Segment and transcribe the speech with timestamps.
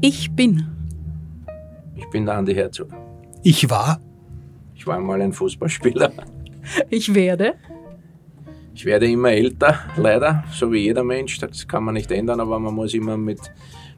[0.00, 0.64] Ich bin.
[1.96, 2.88] Ich bin der Andi Herzog.
[3.42, 4.00] Ich war.
[4.74, 6.12] Ich war einmal ein Fußballspieler.
[6.88, 7.54] Ich werde.
[8.74, 11.38] Ich werde immer älter, leider, so wie jeder Mensch.
[11.38, 13.40] Das kann man nicht ändern, aber man muss immer mit,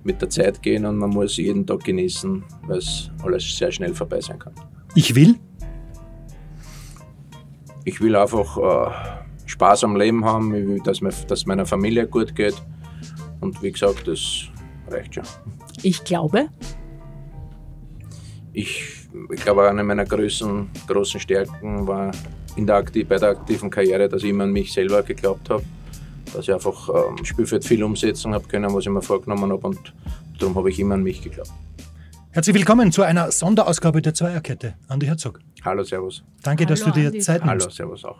[0.04, 3.92] mit der Zeit gehen und man muss jeden Tag genießen, weil es alles sehr schnell
[3.92, 4.54] vorbei sein kann.
[4.94, 5.36] Ich will.
[7.84, 8.90] Ich will einfach äh,
[9.44, 12.54] Spaß am Leben haben, ich will, dass, mir, dass meiner Familie gut geht.
[13.40, 14.48] Und wie gesagt, das
[14.90, 15.24] reicht schon.
[15.82, 16.48] Ich glaube.
[18.52, 22.10] Ich, ich glaube, eine meiner größten, großen Stärken war
[22.56, 25.62] in der Aktiv, bei der aktiven Karriere, dass ich immer an mich selber geglaubt habe.
[26.32, 29.66] Dass ich einfach ähm, Spielfeld viel umsetzen habe können, was ich mir vorgenommen habe.
[29.66, 29.92] Und
[30.38, 31.50] darum habe ich immer an mich geglaubt.
[32.32, 34.74] Herzlich willkommen zu einer Sonderausgabe der Zweierkette.
[34.86, 35.40] Andi Herzog.
[35.64, 36.22] Hallo, Servus.
[36.42, 37.18] Danke, Hallo, dass du dir Andi.
[37.18, 37.64] Zeit nimmst.
[37.66, 38.18] Hallo, Servus auch.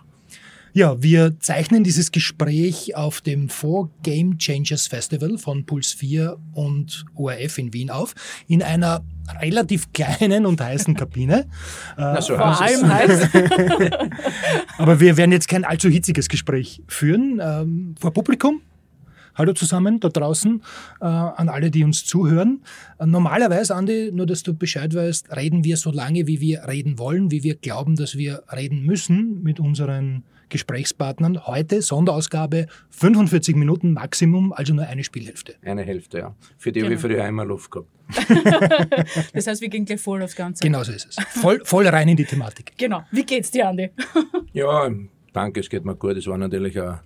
[0.73, 7.05] Ja, wir zeichnen dieses Gespräch auf dem Four Game Changers Festival von Puls 4 und
[7.17, 8.15] ORF in Wien auf,
[8.47, 9.05] in einer
[9.41, 11.49] relativ kleinen und heißen Kabine.
[11.97, 12.83] Na, so Vor heißt es.
[12.83, 13.29] allem heißt.
[14.79, 18.63] Aber wir werden jetzt kein allzu hitziges Gespräch führen ähm, vor Publikum.
[19.41, 20.61] Hallo zusammen da draußen
[21.01, 22.61] äh, an alle, die uns zuhören.
[22.99, 26.99] Äh, normalerweise, Andi, nur dass du Bescheid weißt, reden wir so lange, wie wir reden
[26.99, 31.47] wollen, wie wir glauben, dass wir reden müssen mit unseren Gesprächspartnern.
[31.47, 35.55] Heute Sonderausgabe 45 Minuten Maximum, also nur eine Spielhälfte.
[35.65, 36.35] Eine Hälfte, ja.
[36.59, 37.15] Für die habe ich Genau.
[37.15, 37.89] früher einmal Luft gehabt.
[39.33, 40.63] Das heißt, wir gehen gleich voll aufs Ganze.
[40.63, 41.17] Genau so ist es.
[41.41, 42.73] Voll, voll rein in die Thematik.
[42.77, 43.05] Genau.
[43.11, 43.89] Wie geht's dir, Andi?
[44.53, 44.91] Ja,
[45.33, 46.19] danke, es geht mir gut.
[46.19, 47.01] Es war natürlich eine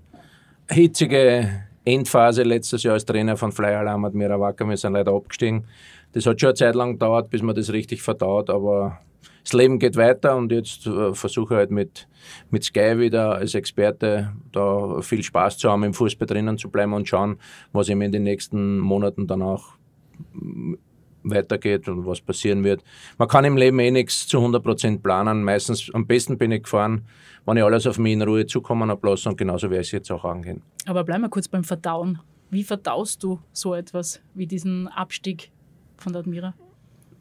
[0.69, 4.69] hitzige Endphase letztes Jahr als Trainer von Fly Alarm hat mir Wacker.
[4.69, 5.67] Wir sind leider abgestiegen.
[6.13, 9.01] Das hat schon eine Zeit lang gedauert, bis man das richtig verdaut, aber
[9.43, 12.09] das Leben geht weiter und jetzt äh, versuche ich halt mit,
[12.51, 16.95] mit Sky wieder als Experte da viel Spaß zu haben, im Fußball drinnen zu bleiben
[16.95, 17.37] und schauen,
[17.73, 19.75] was eben in den nächsten Monaten dann auch
[21.25, 22.83] weitergeht und was passieren wird.
[23.19, 25.43] Man kann im Leben eh nichts zu 100% planen.
[25.43, 27.07] Meistens am besten bin ich gefahren,
[27.47, 29.93] wenn ich alles auf mich in Ruhe zukommen habe lassen und genauso werde ich es
[29.93, 30.63] jetzt auch angehen.
[30.87, 32.21] Aber bleiben wir kurz beim Verdauen.
[32.51, 35.51] Wie verdaust du so etwas wie diesen Abstieg
[35.97, 36.55] von der Admira?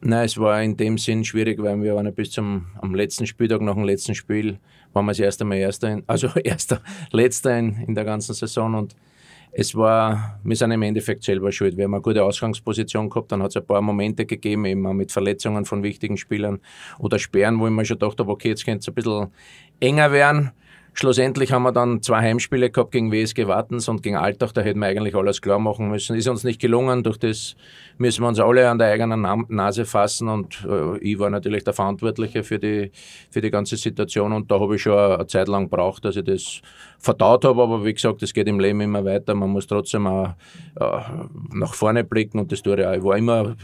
[0.00, 3.26] Nein, es war in dem Sinn schwierig, weil wir waren ja bis zum am letzten
[3.26, 4.58] Spieltag, nach dem letzten Spiel,
[4.92, 8.74] waren wir das erste Mal Erster, in, also Erster, Letzter in, in der ganzen Saison
[8.74, 8.94] und
[9.56, 11.76] es war, wir sind im Endeffekt selber schuld.
[11.76, 15.12] Wir haben eine gute Ausgangsposition gehabt, dann hat es ein paar Momente gegeben, eben mit
[15.12, 16.60] Verletzungen von wichtigen Spielern
[16.98, 19.28] oder Sperren, wo ich mir schon gedacht habe, okay, jetzt könnte es ein bisschen
[19.78, 20.50] enger werden.
[20.96, 24.78] Schlussendlich haben wir dann zwei Heimspiele gehabt gegen WSG Wattens und gegen Altach, da hätten
[24.78, 26.14] wir eigentlich alles klar machen müssen.
[26.14, 27.56] Ist uns nicht gelungen, durch das
[27.98, 31.72] müssen wir uns alle an der eigenen Nase fassen und äh, ich war natürlich der
[31.72, 32.92] Verantwortliche für die,
[33.28, 36.24] für die ganze Situation und da habe ich schon eine, Zeit lang gebraucht, dass ich
[36.24, 36.60] das
[37.00, 40.34] verdaut habe, aber wie gesagt, es geht im Leben immer weiter, man muss trotzdem auch
[40.78, 41.00] äh,
[41.52, 42.92] nach vorne blicken und das tue ich auch.
[42.92, 43.56] Ich war immer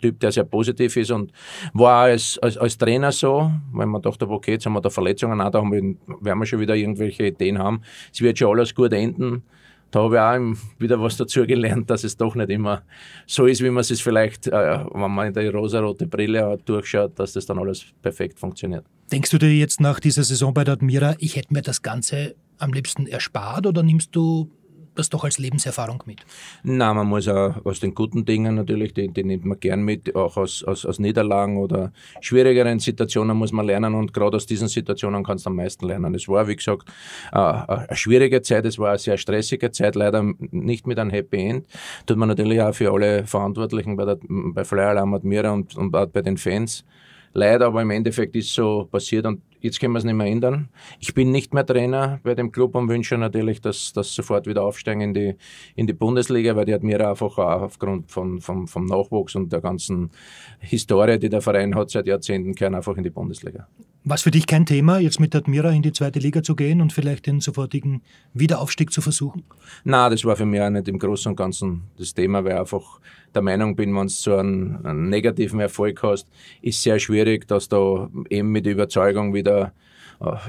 [0.00, 1.32] Typ, der sehr positiv ist und
[1.72, 5.40] war als, als, als Trainer so, weil man dachte, okay, jetzt haben wir da Verletzungen,
[5.40, 5.82] auch da haben wir,
[6.20, 7.82] werden wir schon wieder irgendwelche Ideen haben.
[8.12, 9.42] Es wird schon alles gut enden.
[9.90, 12.82] Da habe ich auch wieder was dazu gelernt, dass es doch nicht immer
[13.26, 17.34] so ist, wie man es vielleicht, äh, wenn man in der rosarote Brille durchschaut, dass
[17.34, 18.86] das dann alles perfekt funktioniert.
[19.12, 22.34] Denkst du dir jetzt nach dieser Saison bei der Admira, ich hätte mir das Ganze
[22.56, 24.50] am liebsten erspart oder nimmst du
[24.94, 26.24] das doch als Lebenserfahrung mit?
[26.62, 30.14] Nein, man muss auch aus den guten Dingen natürlich, die, die nimmt man gern mit,
[30.14, 34.68] auch aus, aus, aus Niederlagen oder schwierigeren Situationen muss man lernen und gerade aus diesen
[34.68, 36.14] Situationen kannst du am meisten lernen.
[36.14, 36.88] Es war, wie gesagt,
[37.32, 41.38] äh, eine schwierige Zeit, es war eine sehr stressige Zeit, leider nicht mit einem Happy
[41.38, 41.66] End.
[42.06, 45.94] Tut man natürlich auch für alle Verantwortlichen bei, der, bei Flyer Alarm Admira und, und
[45.94, 46.84] auch bei den Fans
[47.32, 50.68] leid, aber im Endeffekt ist so passiert und jetzt können wir es nicht mehr ändern.
[50.98, 54.62] Ich bin nicht mehr Trainer bei dem Club und wünsche natürlich, dass das sofort wieder
[54.62, 55.36] aufsteigen in die,
[55.74, 59.52] in die Bundesliga, weil die hat mir einfach auch aufgrund von, vom, vom Nachwuchs und
[59.52, 60.10] der ganzen
[60.58, 63.68] Historie, die der Verein hat seit Jahrzehnten, gehören einfach in die Bundesliga.
[64.04, 66.80] War es für dich kein Thema, jetzt mit Admira in die zweite Liga zu gehen
[66.80, 68.02] und vielleicht den sofortigen
[68.34, 69.44] Wiederaufstieg zu versuchen?
[69.84, 72.58] Na, das war für mich auch nicht im Großen und Ganzen das Thema, weil ich
[72.58, 72.98] einfach
[73.32, 76.26] der Meinung bin, wenn du so einen, einen negativen Erfolg hast,
[76.62, 79.72] ist sehr schwierig, dass du eben mit Überzeugung wieder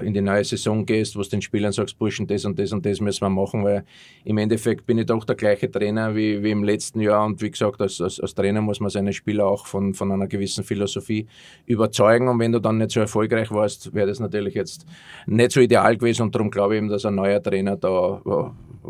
[0.04, 2.86] in die neue Saison gehst, wo du den Spielern sagst, Burschen, das und das und
[2.86, 3.84] das müssen wir machen, weil
[4.24, 7.50] im Endeffekt bin ich doch der gleiche Trainer wie, wie im letzten Jahr und wie
[7.50, 11.28] gesagt, als, als, als Trainer muss man seine Spieler auch von, von einer gewissen Philosophie
[11.66, 14.86] überzeugen und wenn du dann nicht so erfolgreich warst, wäre das natürlich jetzt
[15.26, 18.90] nicht so ideal gewesen und darum glaube ich eben, dass ein neuer Trainer da äh,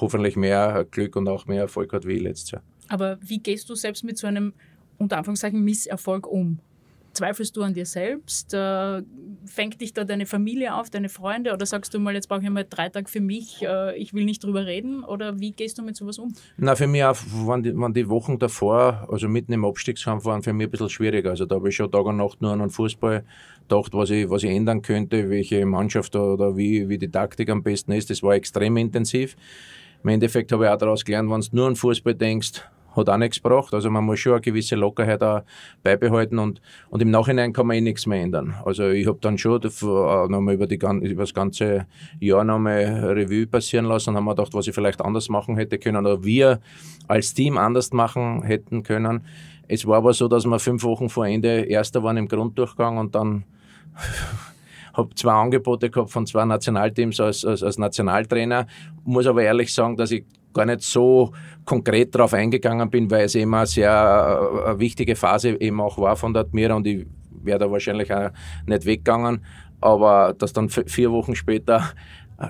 [0.00, 2.62] hoffentlich mehr Glück und auch mehr Erfolg hat wie letztes Jahr.
[2.88, 4.52] Aber wie gehst du selbst mit so einem,
[4.98, 6.60] unter Anführungszeichen, Misserfolg um?
[7.12, 8.54] Zweifelst du an dir selbst?
[8.54, 9.02] Äh,
[9.46, 11.52] fängt dich da deine Familie auf, deine Freunde?
[11.52, 14.24] Oder sagst du mal, jetzt brauche ich mal drei Tage für mich, äh, ich will
[14.24, 15.04] nicht drüber reden?
[15.04, 16.34] Oder wie gehst du mit sowas um?
[16.56, 20.42] Na, für mich auch, waren die, waren die Wochen davor, also mitten im Abstiegskampf, waren
[20.42, 21.30] für mich ein bisschen schwieriger.
[21.30, 23.24] Also da habe ich schon Tag und Nacht nur an den Fußball
[23.68, 27.62] gedacht, was ich, was ich ändern könnte, welche Mannschaft oder wie, wie die Taktik am
[27.62, 28.10] besten ist.
[28.10, 29.36] Das war extrem intensiv.
[30.02, 32.62] Im Endeffekt habe ich auch daraus gelernt, wenn du nur an Fußball denkst,
[33.00, 33.74] hat auch nichts gebracht.
[33.74, 35.42] Also man muss schon eine gewisse Lockerheit auch
[35.82, 38.54] beibehalten und, und im Nachhinein kann man eh nichts mehr ändern.
[38.64, 41.86] Also ich habe dann schon nochmal über, über das ganze
[42.20, 45.78] Jahr nochmal Revue passieren lassen und haben mir gedacht, was ich vielleicht anders machen hätte
[45.78, 46.60] können oder wir
[47.08, 49.22] als Team anders machen hätten können.
[49.68, 53.14] Es war aber so, dass wir fünf Wochen vor Ende Erster waren im Grunddurchgang und
[53.14, 53.44] dann
[54.94, 58.66] habe zwei Angebote gehabt von zwei Nationalteams als, als, als Nationaltrainer.
[59.04, 61.32] Muss aber ehrlich sagen, dass ich gar nicht so
[61.64, 66.16] konkret darauf eingegangen bin, weil es eben eine sehr äh, wichtige Phase eben auch war
[66.16, 67.06] von der Admira und ich
[67.42, 68.30] wäre da wahrscheinlich auch
[68.66, 69.44] nicht weggegangen.
[69.80, 71.92] Aber dass dann vier Wochen später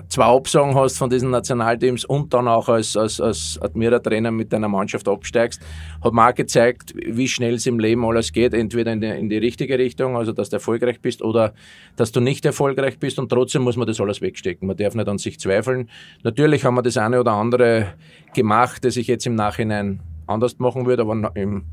[0.07, 4.69] zwei Absagen hast von diesen Nationalteams und dann auch als, als, als Admira-Trainer mit deiner
[4.69, 5.61] Mannschaft absteigst,
[6.01, 8.53] hat mir auch gezeigt, wie schnell es im Leben alles geht.
[8.53, 11.53] Entweder in die, in die richtige Richtung, also dass du erfolgreich bist, oder
[11.97, 14.67] dass du nicht erfolgreich bist und trotzdem muss man das alles wegstecken.
[14.67, 15.89] Man darf nicht an sich zweifeln.
[16.23, 17.93] Natürlich haben wir das eine oder andere
[18.33, 21.65] gemacht, das ich jetzt im Nachhinein anders machen würde, aber im,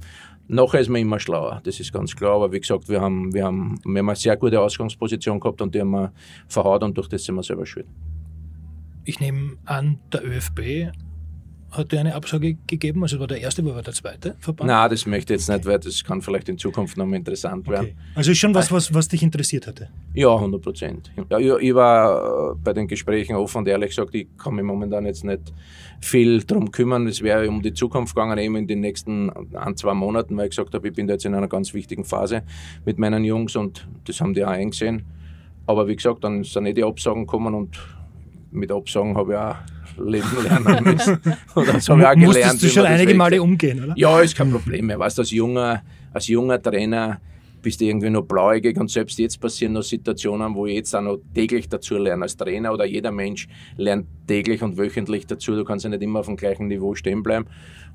[0.50, 2.36] Nachher ist man immer schlauer, das ist ganz klar.
[2.36, 5.74] Aber wie gesagt, wir haben, wir haben, wir haben eine sehr gute Ausgangsposition gehabt und
[5.74, 6.10] die haben wir
[6.48, 7.86] verhaut und durch das sind wir selber schuld.
[9.08, 10.92] Ich nehme an, der ÖFB
[11.70, 13.02] hat dir eine Absage gegeben?
[13.02, 14.68] Also war der erste, war der zweite Verband?
[14.68, 17.66] Nein, das möchte ich jetzt nicht, weil das kann vielleicht in Zukunft noch mal interessant
[17.66, 17.70] okay.
[17.70, 17.98] werden.
[18.14, 19.88] Also ist schon was, was, was dich interessiert hatte?
[20.12, 21.10] Ja, 100 Prozent.
[21.30, 24.64] Ja, ich, ich, war äh, bei den Gesprächen offen und ehrlich gesagt, ich kann mich
[24.64, 25.54] momentan jetzt nicht
[26.02, 27.06] viel darum kümmern.
[27.06, 30.50] Es wäre um die Zukunft gegangen, eben in den nächsten ein, zwei Monaten, weil ich
[30.50, 32.42] gesagt habe, ich bin da jetzt in einer ganz wichtigen Phase
[32.84, 35.02] mit meinen Jungs und das haben die auch eingesehen.
[35.66, 37.78] Aber wie gesagt, dann sind eh die Absagen gekommen und
[38.50, 39.56] mit Absagen habe ich auch
[40.04, 41.18] leben lernen müssen.
[41.54, 42.22] Und das habe ich auch gelernt.
[42.22, 43.94] Musstest du schon einige Male umgehen, oder?
[43.96, 44.98] Ja, ist kein Problem mehr.
[44.98, 47.20] Weißt, als junger, als junger Trainer
[47.60, 51.00] bist du irgendwie noch blauäugig und selbst jetzt passieren noch Situationen, wo ich jetzt auch
[51.00, 55.56] noch täglich dazu lerne als Trainer oder jeder Mensch lernt täglich und wöchentlich dazu.
[55.56, 57.46] Du kannst ja nicht immer auf dem gleichen Niveau stehen bleiben.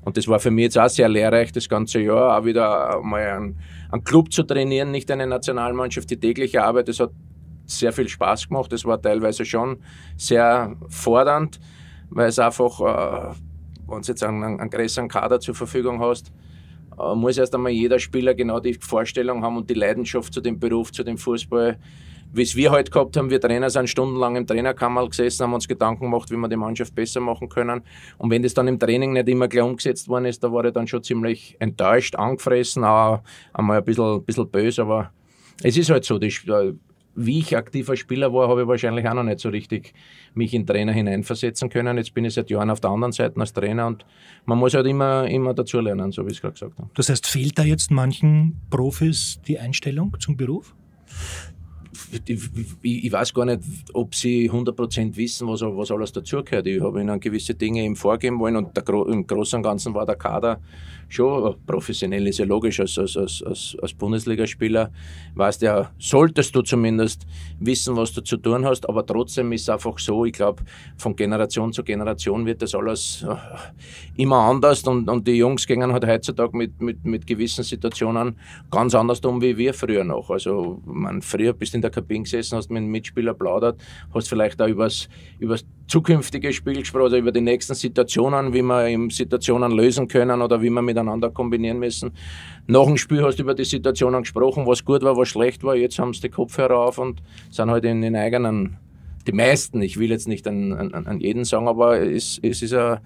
[0.02, 3.22] Und das war für mich jetzt auch sehr lehrreich, das ganze Jahr auch wieder mal
[3.22, 3.56] einen,
[3.90, 6.88] einen Club zu trainieren, nicht eine Nationalmannschaft, die tägliche Arbeit.
[6.88, 7.10] Das hat
[7.66, 8.72] sehr viel Spaß gemacht.
[8.72, 9.78] Das war teilweise schon
[10.16, 11.60] sehr fordernd
[12.14, 13.34] weil es einfach, äh,
[13.88, 16.32] wenn du jetzt einen, einen größeren Kader zur Verfügung hast,
[16.98, 20.58] äh, muss erst einmal jeder Spieler genau die Vorstellung haben und die Leidenschaft zu dem
[20.58, 21.78] Beruf, zu dem Fußball.
[22.32, 25.68] Wie es wir heute gehabt haben, wir Trainer sind stundenlang im Trainerkammer gesessen, haben uns
[25.68, 27.82] Gedanken gemacht, wie wir die Mannschaft besser machen können.
[28.18, 30.72] Und wenn das dann im Training nicht immer gleich umgesetzt worden ist, da war ich
[30.72, 33.20] dann schon ziemlich enttäuscht, angefressen, auch
[33.52, 35.12] einmal ein bisschen, bisschen böse, aber
[35.62, 36.34] es ist halt so, die,
[37.16, 39.94] wie ich aktiver Spieler war, habe ich wahrscheinlich auch noch nicht so richtig
[40.34, 41.96] mich in Trainer hineinversetzen können.
[41.96, 44.04] Jetzt bin ich seit Jahren auf der anderen Seite als Trainer und
[44.46, 46.90] man muss halt immer, immer dazulernen, so wie ich es gerade gesagt habe.
[46.94, 50.74] Das heißt, fehlt da jetzt manchen Profis die Einstellung zum Beruf?
[52.26, 52.50] Ich,
[52.82, 53.60] ich, weiß gar nicht,
[53.92, 56.66] ob sie 100% wissen, was, was alles dazugehört.
[56.66, 60.06] Ich habe ihnen gewisse Dinge eben vorgeben wollen und der, im Großen und Ganzen war
[60.06, 60.60] der Kader
[61.08, 64.90] schon professionell, ist ja logisch, als, als, als, als Bundesligaspieler
[65.34, 67.26] weißt ja, solltest du zumindest
[67.58, 70.62] wissen, was du zu tun hast, aber trotzdem ist es einfach so, ich glaube,
[70.96, 73.34] von Generation zu Generation wird das alles äh,
[74.22, 78.38] immer anders und, und die Jungs gehen halt heutzutage mit, mit, mit gewissen Situationen
[78.70, 80.30] ganz anders um wie wir früher noch.
[80.30, 83.80] Also man, früher bist in der Kabine gesessen, hast mit einem Mitspieler plaudert,
[84.12, 89.10] hast vielleicht auch über das zukünftige Spiel gesprochen, also über die nächsten Situationen, wie wir
[89.10, 92.12] Situationen lösen können oder wie wir miteinander kombinieren müssen.
[92.66, 95.74] Nach dem Spiel hast du über die Situationen gesprochen, was gut war, was schlecht war.
[95.76, 98.78] Jetzt haben sie die Kopfhörer auf und sind halt in den eigenen,
[99.26, 102.74] die meisten, ich will jetzt nicht an, an, an jeden sagen, aber es, es ist
[102.74, 102.98] ein,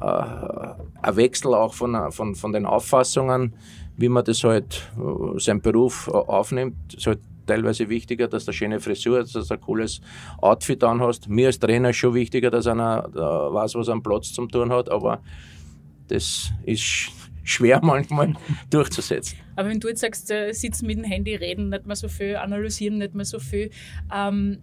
[0.00, 3.54] ein Wechsel auch von, von, von den Auffassungen,
[3.96, 6.76] wie man das halt, äh, seinen Beruf aufnimmt.
[6.88, 10.00] Es ist halt teilweise wichtiger, dass du eine schöne Frisur hast, dass du ein cooles
[10.38, 11.28] Outfit anhast.
[11.28, 14.72] Mir als Trainer ist schon wichtiger, dass einer äh, weiß, was am Platz zum tun
[14.72, 15.22] hat, aber
[16.08, 17.10] das ist
[17.42, 18.34] schwer manchmal
[18.70, 19.38] durchzusetzen.
[19.56, 22.36] Aber wenn du jetzt sagst, äh, sitzen mit dem Handy, reden nicht mehr so viel,
[22.36, 23.70] analysieren nicht mehr so viel,
[24.14, 24.58] ähm,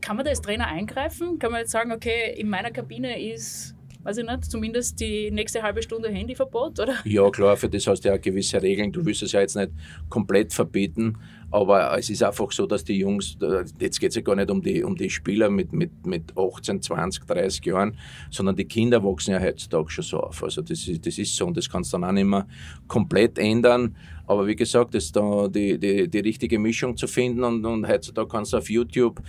[0.00, 1.38] kann man da als Trainer eingreifen?
[1.38, 5.62] Kann man jetzt sagen, okay, in meiner Kabine ist weiß ich nicht, zumindest die nächste
[5.62, 6.94] halbe Stunde Handyverbot, oder?
[7.04, 8.92] Ja, klar, für das hast du ja gewisse Regeln.
[8.92, 9.70] Du willst es ja jetzt nicht
[10.08, 11.18] komplett verbieten,
[11.50, 13.36] aber es ist einfach so, dass die Jungs,
[13.78, 16.80] jetzt geht es ja gar nicht um die, um die Spieler mit, mit, mit 18,
[16.80, 17.96] 20, 30 Jahren,
[18.30, 20.42] sondern die Kinder wachsen ja heutzutage schon so auf.
[20.44, 22.46] Also das ist, das ist so und das kannst du dann auch nicht mehr
[22.86, 23.96] komplett ändern.
[24.26, 28.28] Aber wie gesagt, das da die, die, die richtige Mischung zu finden und, und heutzutage
[28.28, 29.20] kannst du auf YouTube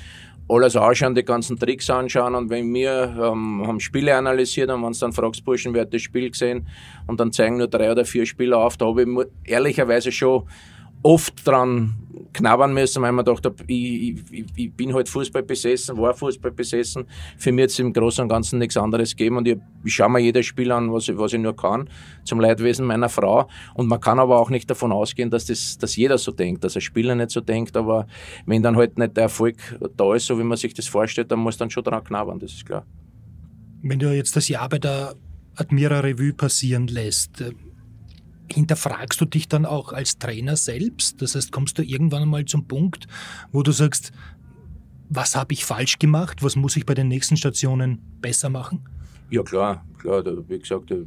[0.51, 4.91] alles anschauen, die ganzen Tricks anschauen und wenn wir ähm, haben Spiele analysiert und wenn
[4.91, 6.67] du dann fragst, Burschen, wer hat das Spiel gesehen?
[7.07, 10.43] Und dann zeigen nur drei oder vier Spieler auf, da habe ich ehrlicherweise schon
[11.03, 11.95] oft dran
[12.33, 17.05] knabbern müssen, weil man dachte, ich, ich, ich, bin halt Fußball besessen, war Fußball besessen.
[17.37, 20.09] Für mich hat es im Großen und Ganzen nichts anderes gegeben und ich, ich schaue
[20.09, 21.89] mir jedes Spiel an, was ich, was ich nur kann,
[22.23, 23.47] zum Leidwesen meiner Frau.
[23.73, 26.75] Und man kann aber auch nicht davon ausgehen, dass, das, dass jeder so denkt, dass
[26.75, 28.07] ein Spieler nicht so denkt, aber
[28.45, 29.57] wenn dann halt nicht der Erfolg
[29.97, 32.53] da ist, so wie man sich das vorstellt, dann muss dann schon dran knabbern, das
[32.53, 32.85] ist klar.
[33.83, 35.15] Wenn du jetzt das Jahr bei der
[35.55, 37.43] Admira Revue passieren lässt,
[38.53, 41.21] hinterfragst du dich dann auch als Trainer selbst?
[41.21, 43.07] Das heißt, kommst du irgendwann einmal zum Punkt,
[43.51, 44.11] wo du sagst,
[45.09, 46.41] was habe ich falsch gemacht?
[46.41, 48.87] Was muss ich bei den nächsten Stationen besser machen?
[49.29, 50.23] Ja, klar, klar.
[50.47, 51.05] Wie gesagt, äh,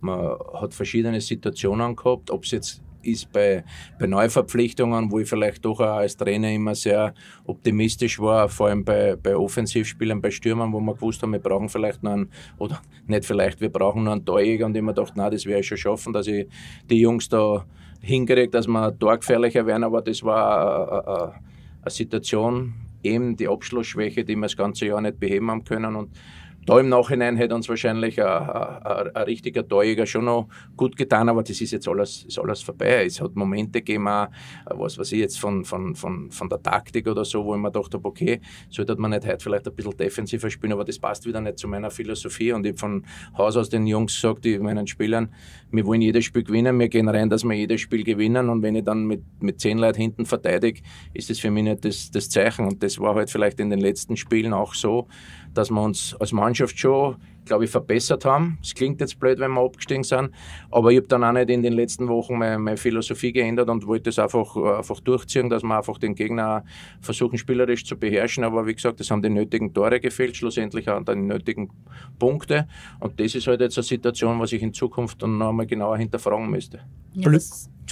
[0.00, 3.64] man hat verschiedene Situationen gehabt, ob es jetzt ist bei,
[3.98, 8.84] bei Neuverpflichtungen, wo ich vielleicht doch auch als Trainer immer sehr optimistisch war, vor allem
[8.84, 12.80] bei, bei Offensivspielern, bei Stürmern, wo wir gewusst haben, wir brauchen vielleicht noch einen, oder
[13.06, 14.66] nicht vielleicht, wir brauchen noch einen Torjäger.
[14.66, 16.46] Und immer dachte, na, das werde ich schon schaffen, dass ich
[16.88, 17.64] die Jungs da
[18.00, 21.34] hinkriege, dass wir torgefährlicher werden, aber das war eine,
[21.82, 25.94] eine Situation, eben die Abschlussschwäche, die wir das ganze Jahr nicht beheben haben können.
[25.94, 26.10] Und
[26.66, 31.28] da im Nachhinein hätte uns wahrscheinlich ein, ein, ein, richtiger Torjäger schon noch gut getan,
[31.28, 33.04] aber das ist jetzt alles, ist alles vorbei.
[33.04, 34.28] Es hat Momente gegeben, auch,
[34.66, 37.70] was weiß ich jetzt von, von, von, von der Taktik oder so, wo ich mir
[37.70, 38.40] gedacht habe, okay,
[38.70, 41.68] sollte man nicht heute vielleicht ein bisschen defensiver spielen, aber das passt wieder nicht zu
[41.68, 42.52] meiner Philosophie.
[42.52, 43.06] Und ich habe von
[43.36, 45.30] Haus aus den Jungs gesagt, die meinen Spielern,
[45.70, 48.48] wir wollen jedes Spiel gewinnen, wir gehen rein, dass wir jedes Spiel gewinnen.
[48.48, 50.80] Und wenn ich dann mit, mit zehn Leuten hinten verteidige,
[51.12, 52.66] ist das für mich nicht das, das Zeichen.
[52.66, 55.08] Und das war halt vielleicht in den letzten Spielen auch so
[55.54, 58.58] dass wir uns als Mannschaft schon glaube ich, verbessert haben.
[58.62, 60.30] Es klingt jetzt blöd, wenn wir abgestiegen sind,
[60.70, 63.86] aber ich habe dann auch nicht in den letzten Wochen meine, meine Philosophie geändert und
[63.86, 66.64] wollte es einfach, einfach durchziehen, dass wir einfach den Gegner
[67.00, 68.44] versuchen, spielerisch zu beherrschen.
[68.44, 71.70] Aber wie gesagt, es haben die nötigen Tore gefehlt, schlussendlich auch die nötigen
[72.18, 72.66] Punkte.
[73.00, 75.98] Und das ist halt jetzt eine Situation, was ich in Zukunft dann noch einmal genauer
[75.98, 76.80] hinterfragen müsste.
[77.14, 77.30] Ja,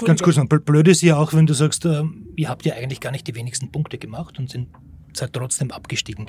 [0.07, 2.03] Ganz kurz, blöd ist ja auch, wenn du sagst, äh,
[2.37, 4.69] ihr habt ja eigentlich gar nicht die wenigsten Punkte gemacht und sind
[5.17, 6.27] seid trotzdem abgestiegen.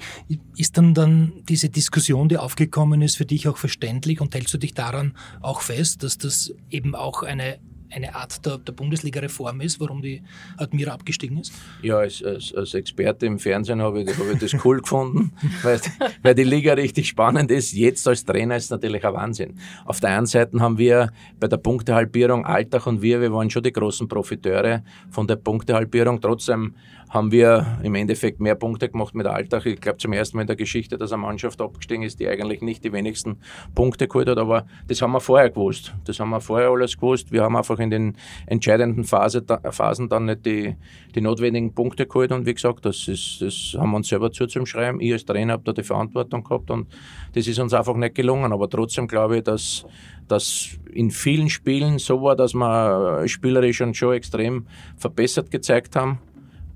[0.56, 4.58] Ist dann dann diese Diskussion, die aufgekommen ist, für dich auch verständlich und hältst du
[4.58, 7.60] dich daran auch fest, dass das eben auch eine
[7.96, 10.22] eine Art der, der Bundesliga-Reform ist, warum die
[10.58, 11.54] Admira abgestiegen ist?
[11.82, 15.32] Ja, als, als, als Experte im Fernsehen habe ich, habe ich das cool gefunden,
[15.64, 15.80] weil,
[16.22, 17.74] weil die Liga richtig spannend ist.
[17.74, 19.60] Jetzt als Trainer ist es natürlich ein Wahnsinn.
[19.86, 23.64] Auf der einen Seite haben wir bei der Punktehalbierung Alltag und wir, wir waren schon
[23.64, 26.20] die großen Profiteure von der Punktehalbierung.
[26.20, 26.76] Trotzdem
[27.14, 29.68] haben wir im Endeffekt mehr Punkte gemacht mit Alltag.
[29.68, 32.62] Ich glaube zum ersten Mal in der Geschichte, dass eine Mannschaft abgestiegen ist, die eigentlich
[32.62, 33.38] nicht die wenigsten
[33.76, 34.40] Punkte geholt hat.
[34.40, 35.94] Aber das haben wir vorher gewusst.
[36.06, 37.32] Das haben wir vorher alles gewusst.
[37.32, 38.18] Wir haben einfach in den
[38.48, 40.76] entscheidenden Phase, Phasen dann nicht die,
[41.14, 42.32] die notwendigen Punkte geholt.
[42.32, 45.00] Und wie gesagt, das, ist, das haben wir uns selber zuzuschreiben.
[45.00, 46.88] Ich als Trainer habe da die Verantwortung gehabt und
[47.36, 48.52] das ist uns einfach nicht gelungen.
[48.52, 49.86] Aber trotzdem glaube ich, dass
[50.28, 54.66] das in vielen Spielen so war, dass wir spielerisch schon extrem
[54.98, 56.18] verbessert gezeigt haben.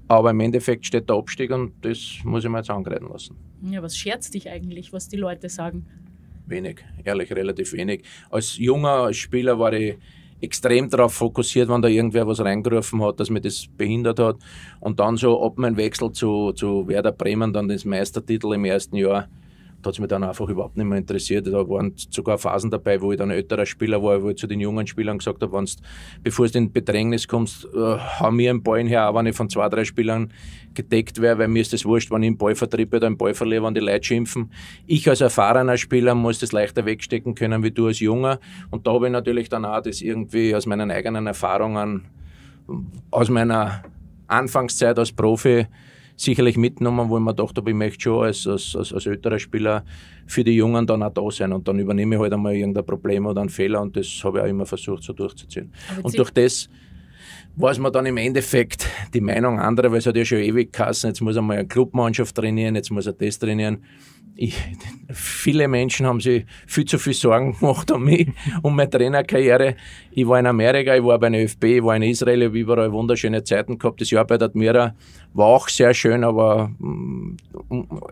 [0.07, 3.35] Aber im Endeffekt steht der Abstieg und das muss ich mir jetzt angreifen lassen.
[3.61, 5.85] Ja, was scherzt dich eigentlich, was die Leute sagen?
[6.45, 8.03] Wenig, ehrlich, relativ wenig.
[8.29, 9.97] Als junger Spieler war ich
[10.39, 14.37] extrem darauf fokussiert, wenn da irgendwer was reingerufen hat, dass mir das behindert hat.
[14.79, 18.95] Und dann so ab meinem Wechsel zu, zu Werder Bremen, dann das Meistertitel im ersten
[18.95, 19.27] Jahr,
[19.87, 21.47] hat es mich dann einfach überhaupt nicht mehr interessiert.
[21.47, 24.59] Da waren sogar Phasen dabei, wo ich dann älterer Spieler war, wo ich zu den
[24.59, 25.65] jungen Spielern gesagt habe,
[26.23, 29.49] bevor du in Bedrängnis kommst, äh, hau mir einen Ball her, auch wenn ich von
[29.49, 30.31] zwei, drei Spielern
[30.73, 33.33] gedeckt wäre, weil mir ist das wurscht, wenn ich einen Ball vertrieb oder einen Ball
[33.33, 34.51] verliere, wenn die Leute schimpfen.
[34.85, 38.39] Ich als erfahrener Spieler muss das leichter wegstecken können, wie du als Junger.
[38.69, 42.05] Und da habe ich natürlich dann auch das irgendwie aus meinen eigenen Erfahrungen,
[43.09, 43.83] aus meiner
[44.27, 45.65] Anfangszeit als Profi,
[46.17, 49.39] sicherlich mitgenommen, wo ich mir gedacht habe, ich möchte schon als, als, als, als älterer
[49.39, 49.85] Spieler
[50.25, 53.27] für die Jungen dann auch da sein und dann übernehme ich halt einmal irgendein Problem
[53.27, 55.71] oder einen Fehler und das habe ich auch immer versucht so durchzuziehen.
[56.01, 56.67] Und durch das
[57.55, 61.09] weiß man dann im Endeffekt die Meinung anderer, weil es hat ja schon ewig geheißen,
[61.09, 63.83] jetzt muss er mal eine Clubmannschaft trainieren, jetzt muss er das trainieren.
[64.37, 64.55] Ich,
[65.11, 68.27] viele Menschen haben sich viel zu viel Sorgen gemacht um mich,
[68.61, 69.75] um meine Trainerkarriere.
[70.11, 72.59] Ich war in Amerika, ich war bei der ÖFB, ich war in Israel, ich habe
[72.59, 73.99] überall wunderschöne Zeiten gehabt.
[73.99, 74.95] Das Jahr bei der Admira
[75.33, 77.37] war auch sehr schön, aber mm,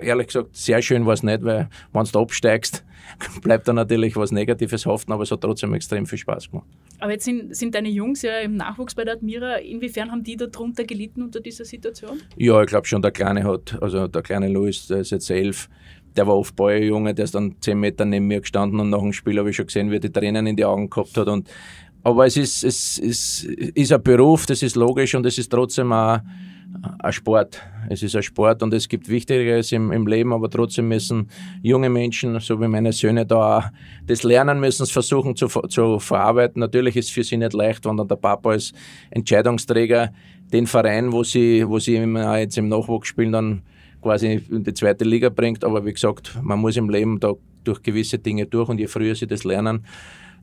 [0.02, 2.84] ehrlich gesagt, sehr schön war es nicht, weil wenn du absteigst,
[3.42, 6.68] bleibt da natürlich was Negatives haften, aber es hat trotzdem extrem viel Spaß gemacht.
[7.00, 9.58] Aber jetzt sind, sind deine Jungs ja im Nachwuchs bei der Admira.
[9.58, 12.22] Inwiefern haben die darunter gelitten unter dieser Situation?
[12.38, 15.70] Ja, ich glaube schon, der Kleine hat, also der kleine Louis, der ist jetzt elf,
[16.16, 19.14] der war oft Bäuerjunge, der ist dann zehn Meter neben mir gestanden und nach dem
[19.14, 21.28] Spiel habe ich schon gesehen, wie er die Tränen in die Augen gehabt hat.
[21.28, 21.50] Und,
[22.04, 25.92] aber es ist, es ist, ist ein Beruf, das ist logisch und es ist trotzdem
[25.92, 26.20] auch
[27.00, 27.62] ein Sport.
[27.90, 31.30] Es ist ein Sport und es gibt Wichtigeres im, im Leben, aber trotzdem müssen
[31.62, 33.64] junge Menschen, so wie meine Söhne da auch,
[34.06, 36.60] das lernen müssen, es versuchen zu, zu verarbeiten.
[36.60, 38.74] Natürlich ist es für sie nicht leicht, wenn dann der Papa als
[39.12, 40.12] Entscheidungsträger
[40.52, 43.62] den Verein, wo sie, wo sie jetzt im Nachwuchs spielen, dann
[44.06, 45.64] quasi in die zweite Liga bringt.
[45.64, 47.34] Aber wie gesagt, man muss im Leben da
[47.64, 49.84] durch gewisse Dinge durch und je früher sie das lernen,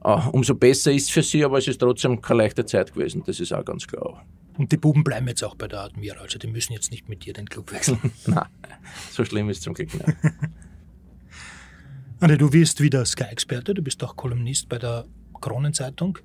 [0.05, 3.23] uh, umso besser ist es für sie, aber es ist trotzdem keine leichte Zeit gewesen.
[3.25, 4.27] Das ist auch ganz klar.
[4.59, 7.25] Und die Buben bleiben jetzt auch bei der Admira, also die müssen jetzt nicht mit
[7.25, 8.01] dir den Club wechseln.
[8.27, 8.49] Nein,
[9.13, 10.05] so schlimm ist es zum Glück nicht.
[12.21, 15.07] Andi, du wirst wieder Sky-Experte, du bist auch Kolumnist bei der
[15.41, 16.19] Kronenzeitung.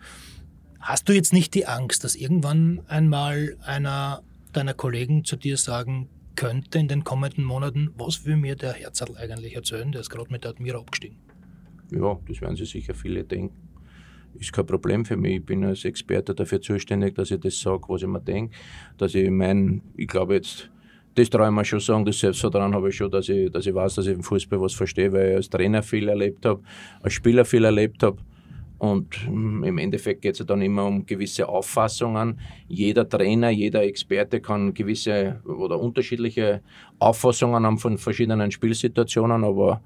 [0.80, 6.10] Hast du jetzt nicht die Angst, dass irgendwann einmal einer deiner Kollegen zu dir sagen
[6.38, 9.92] könnte in den kommenden Monaten, was will mir der Herzl eigentlich erzählen?
[9.92, 11.18] Der ist gerade mit der Admira abgestiegen.
[11.92, 13.56] Ja, das werden sich sicher viele denken.
[14.40, 15.38] Ist kein Problem für mich.
[15.38, 18.56] Ich bin als Experte dafür zuständig, dass ich das sage, was ich mir denke.
[18.98, 20.70] Dass ich mein, ich glaube jetzt,
[21.16, 23.74] das traue ich mir schon sagen, das Selbstvertrauen habe ich schon, dass ich, dass ich
[23.74, 26.62] weiß, dass ich im Fußball was verstehe, weil ich als Trainer viel erlebt habe,
[27.02, 28.22] als Spieler viel erlebt habe.
[28.78, 32.40] Und hm, im Endeffekt geht es ja dann immer um gewisse Auffassungen.
[32.68, 36.62] Jeder Trainer, jeder Experte kann gewisse oder unterschiedliche
[37.00, 39.82] Auffassungen haben von verschiedenen Spielsituationen, aber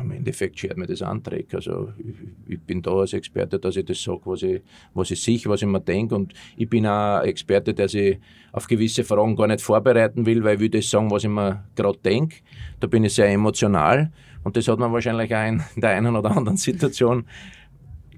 [0.00, 1.56] im Endeffekt schert mir das Anträge.
[1.56, 4.62] Also ich, ich, bin da als Experte, dass ich das sage, was ich,
[4.94, 6.14] was ich sehe, was ich mir denke.
[6.14, 8.18] Und ich bin auch Experte, der sich
[8.52, 11.64] auf gewisse Fragen gar nicht vorbereiten will, weil ich will das sagen, was ich mir
[11.74, 12.36] gerade denke.
[12.80, 14.10] Da bin ich sehr emotional.
[14.42, 17.26] Und das hat mir wahrscheinlich auch in der einen oder anderen Situation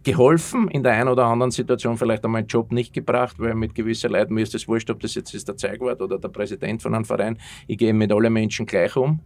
[0.02, 3.74] geholfen, in der einen oder anderen Situation vielleicht einmal einen Job nicht gebracht, weil mit
[3.74, 6.82] gewissen Leuten mir ist es wurscht, ob das jetzt ist der Zeugwart oder der Präsident
[6.82, 7.38] von einem Verein.
[7.66, 9.20] Ich gehe mit allen Menschen gleich um.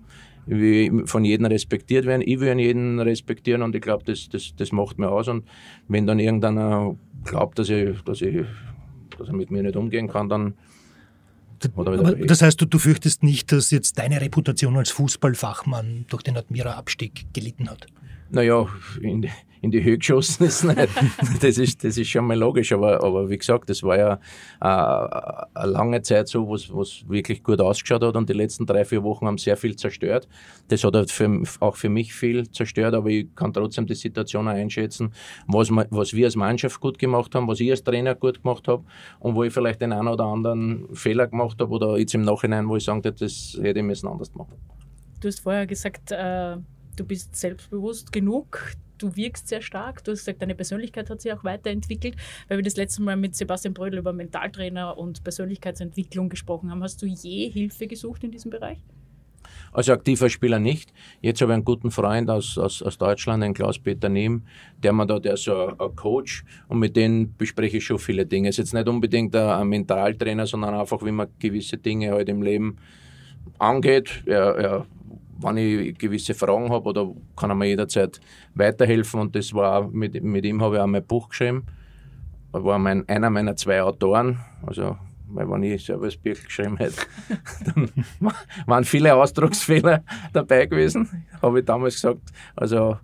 [0.47, 2.23] Ich will von jedem respektiert werden.
[2.25, 5.29] Ich will jeden respektieren und ich glaube, das, das, das macht mir aus.
[5.29, 5.45] Und
[5.89, 8.45] wenn dann irgendeiner glaubt, dass, ich, dass, ich,
[9.17, 10.55] dass er mit mir nicht umgehen kann, dann
[12.27, 17.33] das heißt, du, du fürchtest nicht, dass jetzt deine Reputation als Fußballfachmann durch den Admira-Abstieg
[17.33, 17.87] gelitten hat?
[18.31, 18.67] Naja,
[19.01, 19.27] in,
[19.65, 20.89] in die Höhe geschossen ist nicht.
[21.41, 24.15] Das ist, das ist schon mal logisch, aber, aber wie gesagt, das war ja
[24.61, 28.85] äh, eine lange Zeit so, wo es wirklich gut ausgeschaut hat und die letzten drei,
[28.85, 30.29] vier Wochen haben sehr viel zerstört.
[30.69, 34.49] Das hat halt für, auch für mich viel zerstört, aber ich kann trotzdem die Situation
[34.49, 35.13] einschätzen,
[35.47, 38.85] was, was wir als Mannschaft gut gemacht haben, was ich als Trainer gut gemacht habe
[39.19, 42.69] und wo ich vielleicht den einen oder anderen Fehler gemacht habe oder jetzt im Nachhinein,
[42.69, 44.55] wo ich sagen würde, das hätte ich müssen anders machen.
[45.21, 46.57] Du hast vorher gesagt, äh,
[46.97, 50.05] du bist selbstbewusst genug, du wirkst sehr stark.
[50.05, 52.17] Du hast gesagt, deine Persönlichkeit hat sich auch weiterentwickelt.
[52.49, 56.83] Weil wir das letzte Mal mit Sebastian Brödel über Mentaltrainer und Persönlichkeitsentwicklung gesprochen haben.
[56.83, 58.79] Hast du je Hilfe gesucht in diesem Bereich?
[59.73, 60.93] Als aktiver Spieler nicht.
[61.21, 64.43] Jetzt habe ich einen guten Freund aus, aus, aus Deutschland, den Klaus-Peter Nehm,
[64.79, 68.25] der mir da, der ist so ein Coach und mit dem bespreche ich schon viele
[68.25, 68.49] Dinge.
[68.49, 72.43] Es ist jetzt nicht unbedingt ein Mentaltrainer, sondern einfach, wie man gewisse Dinge halt im
[72.43, 72.77] Leben
[73.59, 74.23] angeht.
[74.27, 74.87] Er, er
[75.41, 78.21] wenn ich gewisse Fragen habe oder kann er mir jederzeit
[78.55, 79.21] weiterhelfen.
[79.21, 81.65] Und das war mit, mit ihm habe ich auch mein Buch geschrieben.
[82.53, 84.39] Er war mein, einer meiner zwei Autoren.
[84.65, 84.97] Also,
[85.29, 87.03] weil wenn ich selber das Buch geschrieben hätte,
[87.65, 87.91] dann
[88.67, 91.27] waren viele Ausdrucksfehler dabei gewesen.
[91.43, 92.21] Habe ich damals gesagt.
[92.55, 92.99] Also,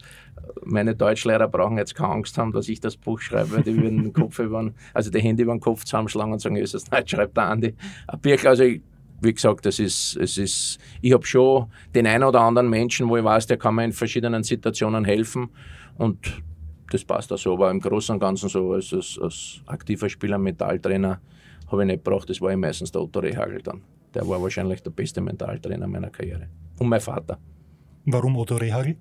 [0.64, 4.03] meine Deutschlehrer brauchen jetzt keine Angst haben, dass ich das Buch schreibe, weil die würden
[4.03, 7.11] den Kopf über, also die Hände über den Kopf zusammenschlagen und sagen, ist das nicht,
[7.11, 7.75] schreibt der Andi
[8.07, 8.45] ein Buch.
[8.45, 8.83] Also ich
[9.20, 13.16] wie gesagt, es ist, es ist, ich habe schon den einen oder anderen Menschen, wo
[13.16, 15.50] ich weiß, der kann mir in verschiedenen Situationen helfen
[15.98, 16.42] und
[16.90, 17.54] das passt auch so.
[17.54, 21.20] Aber im Großen und Ganzen so als, als, als aktiver Spieler, Metalltrainer,
[21.70, 22.28] habe ich nicht gebraucht.
[22.28, 23.83] Das war ich meistens der Otto Rehagel dann.
[24.12, 26.48] Der war wahrscheinlich der beste Mentaltrainer meiner Karriere.
[26.78, 27.38] Und mein Vater.
[28.06, 28.96] Warum Otto Rehagel?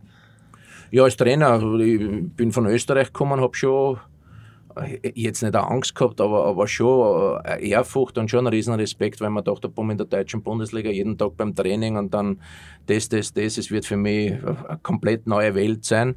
[0.92, 1.62] Ja, als Trainer.
[1.80, 2.00] Ich
[2.36, 3.98] bin von Österreich gekommen, habe schon
[5.16, 9.30] jetzt nicht Angst gehabt, aber, aber schon eine Ehrfurcht und schon einen riesen Respekt, weil
[9.30, 12.42] man dachte, boom, in der deutschen Bundesliga jeden Tag beim Training und dann
[12.86, 16.16] das, das, das, es wird für mich eine komplett neue Welt sein.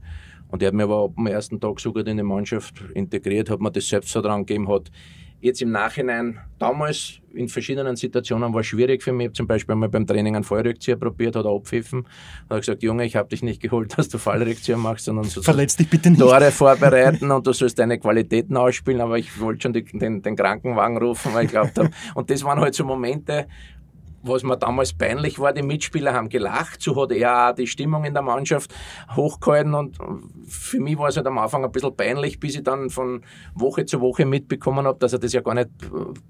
[0.49, 3.49] Und er hat mir aber ab dem ersten Tag so gut in die Mannschaft integriert,
[3.49, 4.91] hat mir das Selbstvertrauen gegeben, hat
[5.43, 9.25] jetzt im Nachhinein, damals in verschiedenen Situationen war es schwierig für mich.
[9.25, 12.07] Ich habe zum Beispiel mal beim Training einen Fallrückzieher probiert, hat er abpfiffen.
[12.49, 15.77] Hat gesagt, Junge, ich habe dich nicht geholt, dass du Fallrückzieher machst, sondern so Verletz
[15.77, 16.21] dich bitte nicht.
[16.21, 19.01] Tore vorbereiten und du sollst deine Qualitäten ausspielen.
[19.01, 21.91] Aber ich wollte schon die, den, den Krankenwagen rufen, weil ich glaubt habe.
[22.15, 23.47] Und das waren halt so Momente,
[24.23, 28.05] was mir damals peinlich war, die Mitspieler haben gelacht, so hat er auch die Stimmung
[28.05, 28.75] in der Mannschaft
[29.15, 29.99] hochgehalten und
[30.47, 33.23] für mich war es halt am Anfang ein bisschen peinlich, bis ich dann von
[33.55, 35.71] Woche zu Woche mitbekommen habe, dass er das ja gar nicht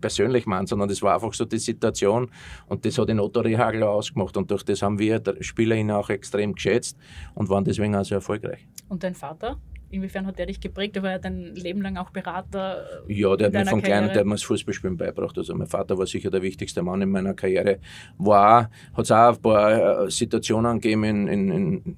[0.00, 2.30] persönlich meint, sondern das war einfach so die Situation
[2.66, 6.10] und das hat den Otto Rehagel ausgemacht und durch das haben wir Spieler ihn auch
[6.10, 6.96] extrem geschätzt
[7.34, 8.66] und waren deswegen auch sehr erfolgreich.
[8.88, 9.58] Und dein Vater?
[9.92, 10.96] Inwiefern hat der dich geprägt?
[10.96, 12.82] Der war ja dein Leben lang auch Berater.
[13.08, 15.36] Ja, der hat mir von klein, der hat mir das Fußballspielen beigebracht.
[15.36, 17.78] Also mein Vater war sicher der wichtigste Mann in meiner Karriere.
[18.16, 21.96] War, hat es auch ein paar äh, Situationen gegeben in, in, in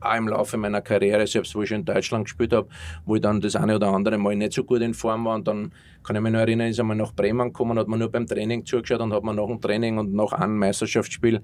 [0.00, 2.68] auch im Laufe meiner Karriere, selbst wo ich in Deutschland gespielt habe,
[3.04, 5.36] wo ich dann das eine oder andere Mal nicht so gut in Form war.
[5.36, 8.10] Und dann kann ich mich noch erinnern, ist einmal nach Bremen gekommen, hat man nur
[8.10, 11.42] beim Training zugeschaut und hat mir nach dem Training und nach einem Meisterschaftsspiel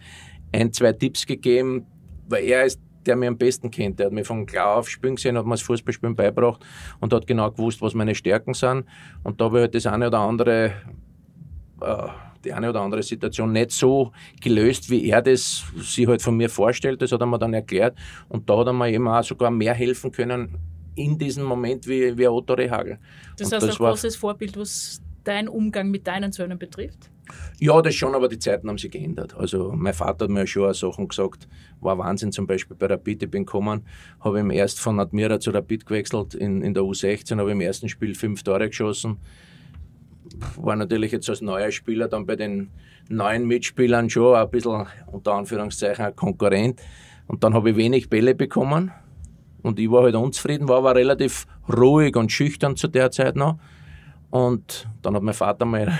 [0.52, 1.86] ein, zwei Tipps gegeben,
[2.28, 3.98] weil er ist der mich am besten kennt.
[3.98, 6.64] Der hat mich von klar auf spielen gesehen, hat mir das Fußballspielen beigebracht
[7.00, 8.84] und hat genau gewusst, was meine Stärken sind.
[9.22, 10.72] Und da habe ich halt das eine oder andere,
[11.80, 12.08] äh,
[12.44, 16.48] die eine oder andere Situation nicht so gelöst, wie er das sich halt von mir
[16.48, 17.02] vorstellt.
[17.02, 17.96] Das hat er mir dann erklärt.
[18.28, 20.58] Und da hat er mir eben auch sogar mehr helfen können
[20.94, 22.98] in diesem Moment wie, wie Otto Rehagel.
[23.36, 27.10] Das und heißt, das ein großes Vorbild, was dein Umgang mit deinen Söhnen betrifft?
[27.58, 29.34] Ja, das schon, aber die Zeiten haben sich geändert.
[29.36, 31.48] Also mein Vater hat mir schon auch Sachen gesagt,
[31.80, 33.86] war Wahnsinn, zum Beispiel bei Rapid, ich bin gekommen,
[34.20, 37.88] habe ihm erst von Admira zu Rapid gewechselt, in, in der U16 habe im ersten
[37.88, 39.18] Spiel fünf Tore geschossen.
[40.56, 42.70] War natürlich jetzt als neuer Spieler dann bei den
[43.08, 46.80] neuen Mitspielern schon ein bisschen, unter Anführungszeichen, ein Konkurrent.
[47.28, 48.90] Und dann habe ich wenig Bälle bekommen
[49.62, 53.58] und ich war halt unzufrieden, war aber relativ ruhig und schüchtern zu der Zeit noch.
[54.32, 55.92] Und dann hat mein Vater mal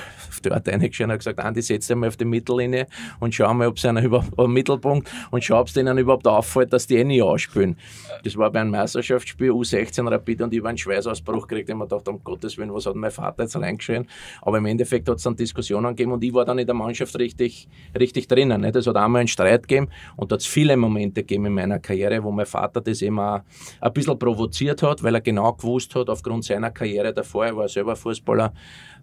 [0.51, 2.87] Art reingeschaut und gesagt, Andi, setz dich mal auf die Mittellinie
[3.21, 6.27] und schau mal, ob sie einen über einen Mittelpunkt und schau, ob es denen überhaupt
[6.27, 7.77] auffällt, dass die eh nicht ausspielen.
[8.25, 11.71] Das war bei einem Meisterschaftsspiel U16 Rapid und ich war einen Schweißausbruch gekriegt.
[11.71, 14.07] Habe mir gedacht, um Gottes Willen, was hat mein Vater jetzt reingeschrien?
[14.41, 17.19] Aber im Endeffekt hat es dann Diskussionen gegeben und ich war dann in der Mannschaft
[17.19, 17.69] richtig,
[17.99, 18.65] richtig drinnen.
[18.65, 22.23] Es hat einmal einen Streit gegeben und hat es viele Momente gegeben in meiner Karriere,
[22.23, 23.41] wo mein Vater das auch
[23.81, 27.69] ein bisschen provoziert hat, weil er genau gewusst hat, aufgrund seiner Karriere davor, er war
[27.69, 28.53] selber Fußballer,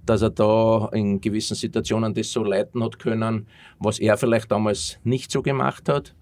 [0.09, 3.45] dass er da in gewissen Situationen das so leiten hat können,
[3.77, 6.15] was er vielleicht damals nicht so gemacht hat.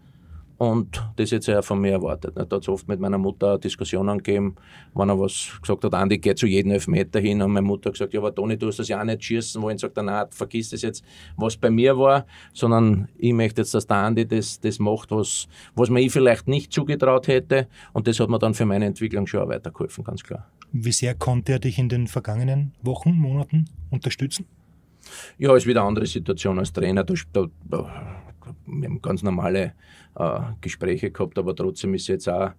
[0.57, 2.35] Und das jetzt er von mir erwartet.
[2.35, 4.55] Da hat es oft mit meiner Mutter Diskussionen gegeben,
[4.95, 7.43] wenn er was gesagt hat, Andi, geh zu jedem Elfmeter hin.
[7.43, 9.61] Und meine Mutter hat gesagt, ja, aber Toni, du hast das ja auch nicht schießen
[9.61, 9.77] wollen.
[9.77, 11.05] Sagt er, nein, vergiss das jetzt,
[11.37, 15.47] was bei mir war, sondern ich möchte jetzt, dass der Andi das, das macht, was,
[15.75, 17.67] was mir ich vielleicht nicht zugetraut hätte.
[17.93, 20.47] Und das hat mir dann für meine Entwicklung schon auch weitergeholfen, ganz klar.
[20.71, 24.45] Wie sehr konnte er dich in den vergangenen Wochen, Monaten unterstützen?
[25.37, 27.03] Ja, ist wieder eine andere Situation als Trainer.
[27.03, 27.47] Da, da,
[28.65, 29.73] wir haben ganz normale
[30.15, 32.51] äh, Gespräche gehabt, aber trotzdem ist jetzt auch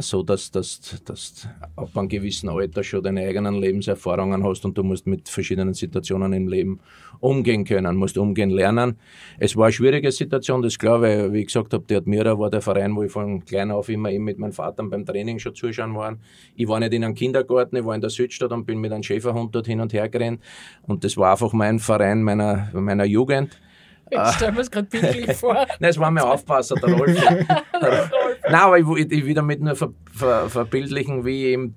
[0.00, 4.82] so, dass, dass, dass ab einem gewissen Alter schon deine eigenen Lebenserfahrungen hast und du
[4.82, 6.80] musst mit verschiedenen Situationen im Leben
[7.20, 8.96] umgehen können, musst umgehen lernen.
[9.38, 12.48] Es war eine schwierige Situation, das klar, weil, wie ich gesagt habe, die Admira war
[12.48, 15.54] der Verein, wo ich von klein auf immer eben mit meinem Vater beim Training schon
[15.54, 16.16] zuschauen war.
[16.56, 19.02] Ich war nicht in einem Kindergarten, ich war in der Südstadt und bin mit einem
[19.02, 20.40] Schäferhund dort hin und her gerannt
[20.86, 23.60] und das war einfach mein Verein meiner, meiner Jugend.
[24.10, 25.54] Ich stelle mir es gerade bildlich vor.
[25.54, 27.16] Nein, es war mir Aufpasser, der Rolf.
[28.44, 31.76] Nein, aber ich, ich will damit nur ver, ver, verbildlichen, wie ich eben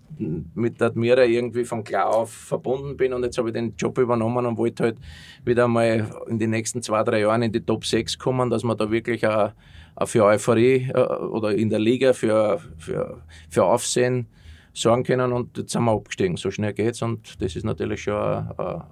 [0.56, 3.97] mit der Admira irgendwie von klar auf verbunden bin und jetzt habe ich den Job
[3.97, 4.97] übernommen und wollte halt
[5.43, 8.78] wieder mal in den nächsten zwei, drei Jahren in die Top 6 kommen, dass man
[8.78, 9.51] da wirklich auch,
[9.95, 14.28] auch für Euphorie äh, oder in der Liga für, für, für Aufsehen
[14.73, 16.38] sorgen können und jetzt sind wir abgestiegen.
[16.38, 18.84] So schnell geht es und das ist natürlich schon ein,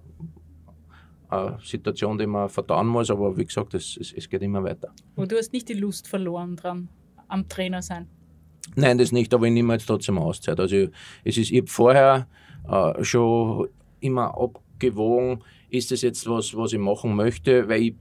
[1.29, 4.91] eine Situation, die man verdauen muss, aber wie gesagt, es, es, es geht immer weiter.
[5.15, 6.89] Aber du hast nicht die Lust verloren dran,
[7.33, 8.07] am Trainer sein?
[8.75, 10.59] Nein, das nicht, aber ich nehme jetzt trotzdem Auszeit.
[10.59, 10.87] Also
[11.23, 12.27] es ist, ich habe vorher
[12.69, 13.67] äh, schon
[13.99, 17.95] immer abgewogen, ist das jetzt was, was ich machen möchte, weil ich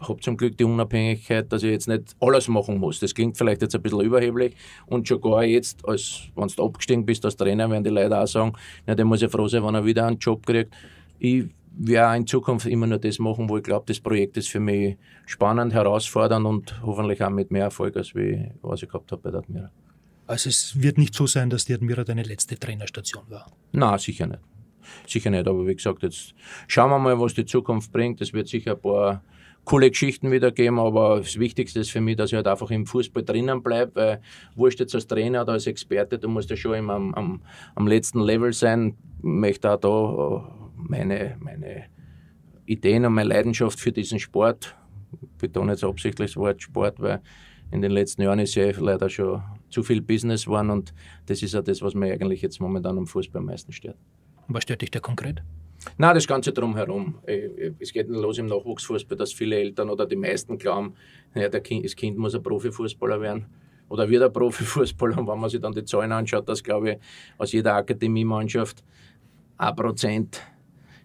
[0.00, 3.00] habe zum Glück die Unabhängigkeit, dass ich jetzt nicht alles machen muss.
[3.00, 4.54] Das klingt vielleicht jetzt ein bisschen überheblich
[4.86, 8.26] und schon gar jetzt, als wenn du abgestiegen bist als Trainer, werden die Leute auch
[8.26, 8.52] sagen,
[8.86, 10.72] na, der muss ja froh sein, wenn er wieder einen Job kriegt.
[11.18, 14.60] Ich werde in Zukunft immer nur das machen, wo ich glaube, das Projekt ist für
[14.60, 19.22] mich spannend, herausfordernd und hoffentlich auch mit mehr Erfolg, als wie, was ich gehabt habe
[19.22, 19.70] bei der Admira.
[20.26, 23.46] Also es wird nicht so sein, dass die Admira deine letzte Trainerstation war?
[23.72, 24.40] Nein, sicher nicht.
[25.06, 26.34] Sicher nicht, aber wie gesagt, jetzt
[26.66, 28.20] schauen wir mal, was die Zukunft bringt.
[28.20, 29.22] Es wird sicher ein paar
[29.64, 32.86] coole Geschichten wieder geben, aber das Wichtigste ist für mich, dass ich halt einfach im
[32.86, 34.20] Fußball drinnen bleibe, weil
[34.54, 37.42] wurscht jetzt als Trainer oder als Experte, du musst ja schon immer am, am,
[37.74, 41.84] am letzten Level sein, ich möchte auch da meine, meine
[42.66, 44.76] Ideen und meine Leidenschaft für diesen Sport,
[45.12, 47.20] ich betone jetzt absichtlich das Wort Sport, weil
[47.70, 50.94] in den letzten Jahren ist ja leider schon zu viel Business geworden und
[51.26, 53.96] das ist ja das, was mir eigentlich jetzt momentan am Fußball am meisten stört.
[54.48, 55.42] Was stört dich da konkret?
[55.96, 57.18] Na, das Ganze drumherum.
[57.78, 60.94] Es geht los im Nachwuchsfußball, dass viele Eltern oder die meisten glauben,
[61.34, 63.46] ja, kind, das Kind muss ein Profifußballer werden
[63.88, 65.18] oder wird ein Profifußballer.
[65.18, 66.98] Und wenn man sich dann die Zahlen anschaut, dass, glaube ich,
[67.36, 68.82] aus jeder Akademiemannschaft
[69.56, 70.42] ein Prozent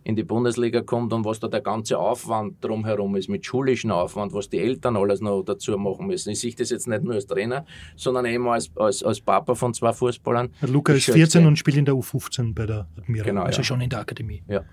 [0.03, 4.33] in die Bundesliga kommt und was da der ganze Aufwand drumherum ist, mit schulischen Aufwand,
[4.33, 6.31] was die Eltern alles noch dazu machen müssen.
[6.31, 9.73] Ich sehe das jetzt nicht nur als Trainer, sondern eben als, als, als Papa von
[9.73, 10.49] zwei Fußballern.
[10.61, 13.63] Luca ist 14 und spielt in der U15 bei der Admira, genau, also ja.
[13.63, 14.43] schon in der Akademie.
[14.47, 14.63] Ja.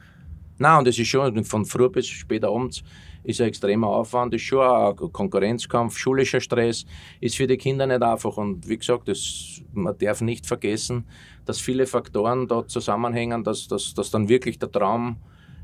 [0.59, 2.83] Nein, und es ist schon von früh bis später abends
[3.23, 6.85] ist ein extremer Aufwand, ist schon ein Konkurrenzkampf, schulischer Stress,
[7.21, 8.37] ist für die Kinder nicht einfach.
[8.37, 11.05] Und wie gesagt, das, man darf nicht vergessen,
[11.45, 15.17] dass viele Faktoren da zusammenhängen, dass, dass, dass dann wirklich der Traum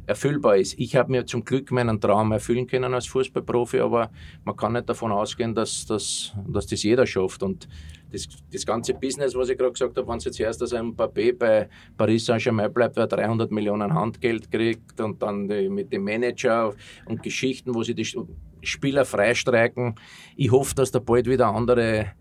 [0.07, 0.79] erfüllbar ist.
[0.79, 4.11] Ich habe mir zum Glück meinen Traum erfüllen können als Fußballprofi, aber
[4.45, 7.42] man kann nicht davon ausgehen, dass, dass, dass das jeder schafft.
[7.42, 7.69] Und
[8.11, 10.92] das, das ganze Business, was ich gerade gesagt habe, wenn es jetzt erst als ein
[10.92, 16.05] Mbappé bei Paris Saint-Germain bleibt, wer 300 Millionen Handgeld kriegt und dann die, mit dem
[16.05, 16.75] Manager
[17.07, 18.09] und Geschichten, wo sie die
[18.62, 19.95] Spieler freistreiken.
[20.37, 22.12] Ich hoffe, dass da bald wieder andere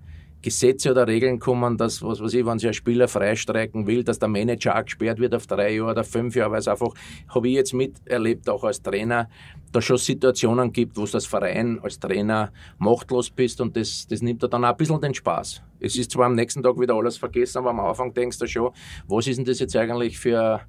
[0.45, 4.19] Gesetze oder Regeln kommen, dass, was weiß ich, wenn sich ein Spieler freistreiken will, dass
[4.19, 6.93] der Manager auch gesperrt wird auf drei Jahre oder fünf Jahre, weil es einfach,
[7.29, 9.27] habe ich jetzt miterlebt, auch als Trainer,
[9.71, 14.21] da schon Situationen gibt, wo du als Verein, als Trainer machtlos bist und das, das
[14.21, 15.63] nimmt dir dann auch ein bisschen den Spaß.
[15.79, 18.71] Es ist zwar am nächsten Tag wieder alles vergessen, aber am Anfang denkst du schon,
[19.08, 20.62] was ist denn das jetzt eigentlich für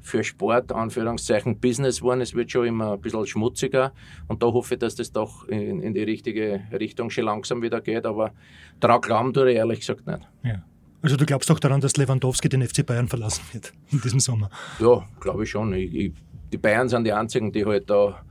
[0.00, 2.20] für Sport, Anführungszeichen, Business geworden.
[2.20, 3.92] Es wird schon immer ein bisschen schmutziger
[4.28, 7.80] und da hoffe ich, dass das doch in, in die richtige Richtung schon langsam wieder
[7.80, 8.32] geht, aber
[8.80, 10.28] daran glauben tue ich ehrlich gesagt nicht.
[10.42, 10.62] Ja.
[11.02, 14.50] Also du glaubst doch daran, dass Lewandowski den FC Bayern verlassen wird in diesem Sommer?
[14.78, 15.72] Ja, glaube ich schon.
[15.72, 16.12] Ich, ich,
[16.52, 18.22] die Bayern sind die einzigen, die halt da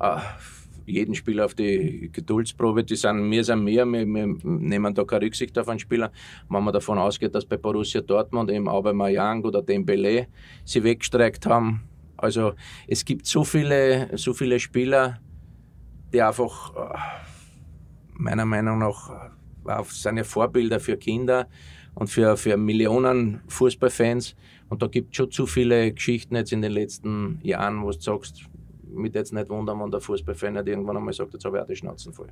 [0.00, 0.18] äh,
[0.86, 2.84] jeden Spieler auf die Geduldsprobe.
[2.84, 6.10] Die sind, wir sind mehr, wir, wir, nehmen da keine Rücksicht auf einen Spieler.
[6.48, 10.28] Wenn man davon ausgeht, dass bei Borussia Dortmund eben auch bei Mayang oder Dembele
[10.64, 11.82] sie weggestreckt haben.
[12.16, 12.54] Also
[12.86, 15.20] es gibt so viele, so viele Spieler,
[16.12, 16.98] die einfach äh,
[18.14, 19.10] meiner Meinung nach
[19.66, 21.48] äh, seine Vorbilder für Kinder
[21.94, 24.36] und für, für Millionen Fußballfans.
[24.68, 28.00] Und da gibt es schon zu viele Geschichten jetzt in den letzten Jahren, wo du
[28.00, 28.48] sagst,
[28.88, 31.66] mich jetzt nicht wundern, wenn der Fußballfan nicht irgendwann einmal sagt, jetzt habe ich auch
[31.66, 32.28] die Schnauzen voll.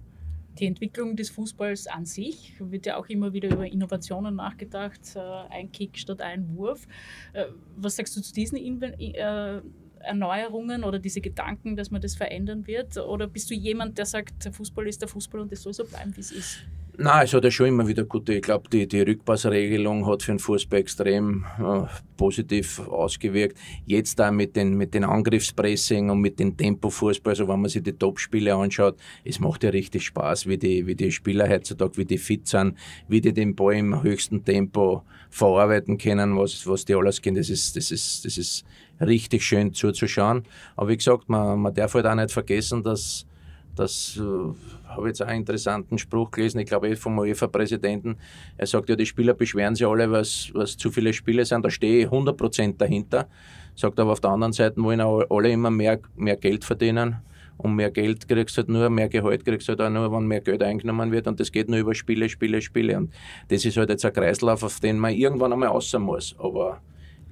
[0.58, 5.20] Die Entwicklung des Fußballs an sich wird ja auch immer wieder über Innovationen nachgedacht, äh,
[5.50, 6.86] ein Kick statt ein Wurf.
[7.32, 9.60] Äh, was sagst du zu diesen äh,
[10.04, 12.96] Erneuerungen oder diese Gedanken, dass man das verändern wird?
[12.96, 15.84] Oder bist du jemand, der sagt, der Fußball ist der Fußball und es soll so
[15.84, 16.58] bleiben, wie es ist?
[16.96, 18.34] Nein, es hat ja schon immer wieder gute.
[18.34, 21.86] Ich glaube, die, die Rückpassregelung hat für den Fußball extrem äh,
[22.16, 23.58] positiv ausgewirkt.
[23.84, 27.82] Jetzt da mit den, mit den Angriffspressing und mit dem Tempo-Fußball, also wenn man sich
[27.82, 32.04] die Top-Spiele anschaut, es macht ja richtig Spaß, wie die, wie die Spieler heutzutage, wie
[32.04, 36.94] die fit sind, wie die den Ball im höchsten Tempo verarbeiten können, was, was die
[36.94, 37.38] alles können.
[37.38, 38.64] Das ist, das ist, das ist
[39.00, 40.44] richtig schön zuzuschauen.
[40.76, 43.26] Aber wie gesagt, man, man darf halt auch nicht vergessen, dass,
[43.74, 44.54] dass äh,
[44.96, 48.16] habe jetzt auch einen interessanten Spruch gelesen, ich glaube eh vom UEFA-Präsidenten.
[48.56, 51.64] Er sagt ja, die Spieler beschweren sich alle, was, was zu viele Spiele sind.
[51.64, 53.28] Da stehe ich 100% dahinter.
[53.74, 57.16] Sagt aber auf der anderen Seite wollen alle immer mehr, mehr Geld verdienen.
[57.56, 60.26] Und mehr Geld kriegst du halt nur, mehr Gehalt kriegst du halt auch nur, wenn
[60.26, 61.28] mehr Geld eingenommen wird.
[61.28, 62.96] Und das geht nur über Spiele, Spiele, Spiele.
[62.96, 63.12] Und
[63.48, 66.34] das ist halt jetzt ein Kreislauf, auf den man irgendwann einmal außer muss.
[66.38, 66.80] Aber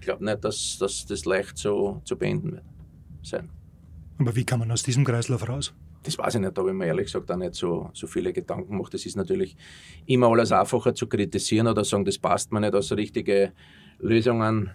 [0.03, 2.65] glaube nicht, dass, dass das leicht so zu beenden wird
[3.23, 3.49] sein.
[4.19, 5.75] Aber wie kann man aus diesem Kreislauf raus?
[6.03, 8.33] das weiß ich nicht, da habe ich mir ehrlich gesagt auch nicht so, so viele
[8.33, 8.93] Gedanken gemacht.
[8.95, 9.57] Es ist natürlich
[10.07, 13.53] immer alles einfacher zu kritisieren oder sagen, das passt mir nicht, also richtige
[14.01, 14.71] Lösungen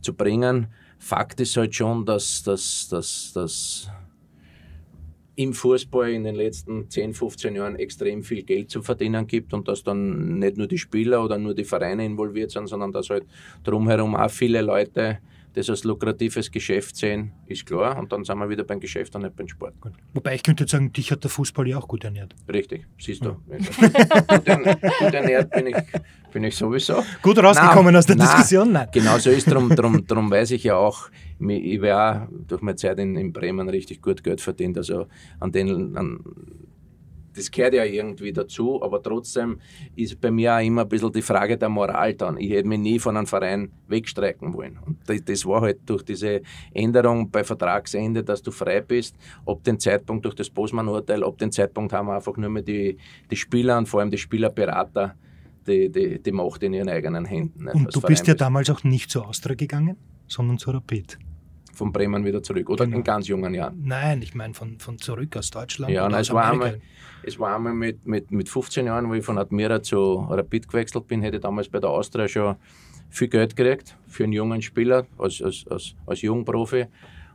[0.00, 0.68] zu bringen.
[0.98, 3.90] Fakt ist halt schon, dass, dass, dass, dass
[5.38, 9.68] im Fußball in den letzten 10, 15 Jahren extrem viel Geld zu verdienen gibt und
[9.68, 13.24] dass dann nicht nur die Spieler oder nur die Vereine involviert sind, sondern dass halt
[13.62, 15.18] drumherum auch viele Leute
[15.54, 17.98] das als lukratives Geschäft sehen, ist klar.
[17.98, 19.80] Und dann sind wir wieder beim Geschäft und nicht beim Sport.
[19.80, 19.92] Gut.
[20.14, 22.34] Wobei ich könnte jetzt sagen, dich hat der Fußball ja auch gut ernährt.
[22.52, 23.36] Richtig, siehst du.
[23.48, 24.56] Ja.
[24.98, 25.76] gut, ernährt bin ich,
[26.32, 27.04] bin ich sowieso.
[27.22, 28.72] Gut rausgekommen nein, aus der nein, Diskussion?
[28.72, 28.88] Nein.
[28.92, 32.98] Genau so ist drum, drum, drum weiß ich ja auch, ich auch durch meine Zeit
[32.98, 34.76] in, in Bremen richtig gut Geld verdient.
[34.76, 35.06] Also
[35.40, 36.20] an den an
[37.38, 39.60] das gehört ja irgendwie dazu, aber trotzdem
[39.96, 42.36] ist bei mir auch immer ein bisschen die Frage der Moral dann.
[42.38, 44.78] Ich hätte mich nie von einem Verein wegstrecken wollen.
[44.84, 44.98] Und
[45.28, 50.24] das war halt durch diese Änderung bei Vertragsende, dass du frei bist, ab dem Zeitpunkt
[50.24, 52.96] durch das Bosman-Urteil, ab dem Zeitpunkt haben wir einfach nur mehr die,
[53.30, 55.14] die Spieler und vor allem die Spielerberater
[55.66, 57.68] die, die, die Macht in ihren eigenen Händen.
[57.68, 59.96] Und du bist ja damals auch nicht zur Austria gegangen,
[60.26, 61.18] sondern zur Rapid.
[61.78, 62.98] Von Bremen wieder zurück oder Genau.
[62.98, 63.80] in ganz jungen Jahren.
[63.84, 65.92] Nein, ich meine von, von zurück aus Deutschland.
[65.92, 66.80] Ja, nein, es war einmal,
[67.22, 71.06] es war einmal mit, mit, mit 15 Jahren, wo ich von Admira zu Rapid gewechselt
[71.06, 72.56] bin, hätte ich damals bei der Austria schon
[73.08, 76.86] viel Geld gekriegt für einen jungen Spieler, als, als, als, als Jungprofi.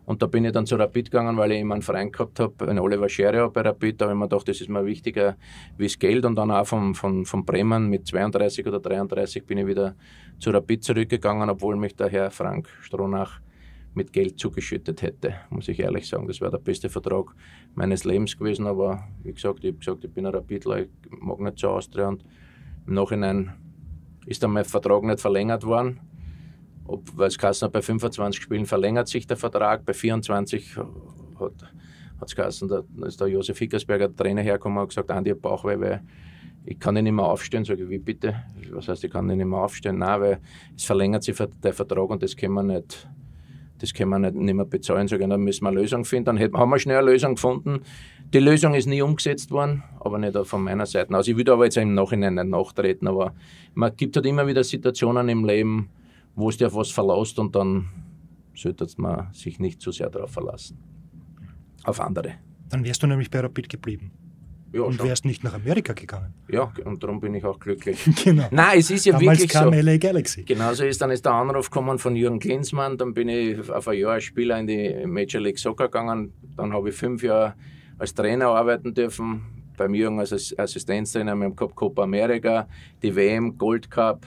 [0.05, 2.67] Und da bin ich dann zu Rapid gegangen, weil ich immer einen Verein gehabt habe,
[2.67, 4.01] einen Oliver Scherer bei Rapid.
[4.01, 5.37] Da habe ich mir gedacht, das ist mir wichtiger
[5.77, 6.25] wie das Geld.
[6.25, 9.95] Und dann auch von, von, von Bremen mit 32 oder 33 bin ich wieder
[10.39, 13.39] zu Rapid zurückgegangen, obwohl mich der Herr Frank Stronach
[13.95, 16.27] mit Geld zugeschüttet hätte, muss ich ehrlich sagen.
[16.27, 17.35] Das wäre der beste Vertrag
[17.75, 18.65] meines Lebens gewesen.
[18.67, 22.07] Aber wie gesagt, ich habe gesagt, ich bin ein Rapidler, ich mag nicht zur Austria.
[22.07, 22.23] Und
[22.87, 23.53] im Nachhinein
[24.25, 25.99] ist dann mein Vertrag nicht verlängert worden.
[26.85, 32.35] Ob, weil es geheißen bei 25 Spielen verlängert sich der Vertrag, bei 24 hat es
[32.35, 36.01] geheißen, da ist der Josef Hickersberger, der Trainer, hergekommen und gesagt, Andi, ich weil
[36.65, 37.65] ich kann nicht mehr aufstehen.
[37.65, 38.35] Sage ich, wie bitte?
[38.71, 39.97] Was heißt, ich kann nicht mehr aufstehen?
[39.99, 40.39] Nein, weil
[40.75, 43.09] es verlängert sich der Vertrag und das können wir nicht,
[43.79, 45.07] das können wir nicht, nicht mehr bezahlen.
[45.07, 46.37] Sage ich, dann müssen wir eine Lösung finden.
[46.37, 47.81] Dann haben wir schnell eine Lösung gefunden.
[48.33, 51.13] Die Lösung ist nie umgesetzt worden, aber nicht von meiner Seite.
[51.13, 53.33] Also ich würde aber jetzt im Nachhinein nicht nachtreten, aber
[53.73, 55.89] man gibt halt immer wieder Situationen im Leben,
[56.35, 57.89] wo es dir auf was verlässt und dann
[58.55, 60.77] sollte man sich nicht zu sehr darauf verlassen.
[61.83, 62.35] Auf andere.
[62.69, 64.11] Dann wärst du nämlich bei Rapid geblieben
[64.73, 65.07] Ja, und schon.
[65.07, 66.33] wärst nicht nach Amerika gegangen.
[66.49, 68.03] ja, und darum bin ich auch glücklich.
[68.23, 68.47] genau.
[68.51, 69.79] Nein, es ist ja Damals wirklich kam so.
[69.79, 70.43] LA Galaxy.
[70.43, 73.97] Genauso ist dann ist der Anruf gekommen von Jürgen Klinsmann, dann bin ich auf ein
[73.99, 77.53] Jahr als Spieler in die Major League Soccer gegangen, dann habe ich fünf Jahre
[77.99, 79.43] als Trainer arbeiten dürfen,
[79.77, 82.67] beim Jürgen als Ass- Assistenztrainer, wir haben gehabt Copa America,
[83.01, 84.25] die WM, Gold Cup,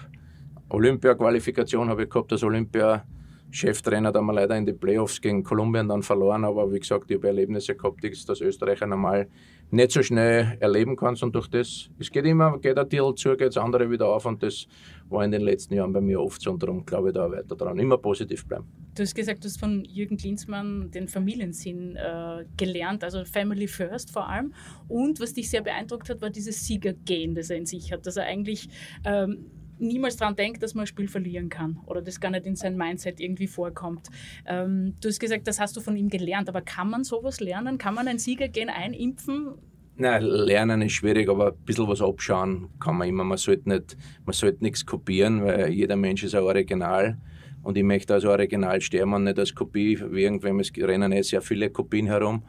[0.69, 5.89] Olympia-Qualifikation habe ich gehabt als Olympia-Cheftrainer, da haben wir leider in die Playoffs gegen Kolumbien
[5.89, 9.29] dann verloren, aber wie gesagt, ich habe Erlebnisse gehabt, die das Österreicher normal
[9.71, 13.31] nicht so schnell erleben kannst und durch das, es geht immer, geht ein Deal zu,
[13.37, 14.67] geht das andere wieder auf und das
[15.09, 17.57] war in den letzten Jahren bei mir oft so und darum glaube ich da weiter
[17.57, 17.79] dran.
[17.79, 18.67] Immer positiv bleiben.
[18.95, 24.11] Du hast gesagt, du hast von Jürgen Klinsmann den Familiensinn äh, gelernt, also Family First
[24.11, 24.55] vor allem.
[24.89, 28.17] Und was dich sehr beeindruckt hat, war dieses Siegergehen, das er in sich hat, dass
[28.17, 28.69] er eigentlich
[29.05, 32.57] ähm, niemals daran denkt, dass man ein Spiel verlieren kann oder das gar nicht in
[32.57, 34.09] sein Mindset irgendwie vorkommt.
[34.47, 37.79] Ähm, du hast gesagt, das hast du von ihm gelernt, aber kann man sowas lernen?
[37.79, 39.55] Kann man ein Siegergehen einimpfen?
[39.99, 43.25] Nein, lernen ist schwierig, aber ein bisschen was abschauen kann man immer.
[43.25, 47.17] Man sollte, nicht, man sollte nichts kopieren, weil jeder Mensch ist ein Original.
[47.63, 49.99] Und ich möchte als Original sterben und nicht als Kopie.
[50.11, 52.43] Wie irgendwem, es rennen eh sehr viele Kopien herum.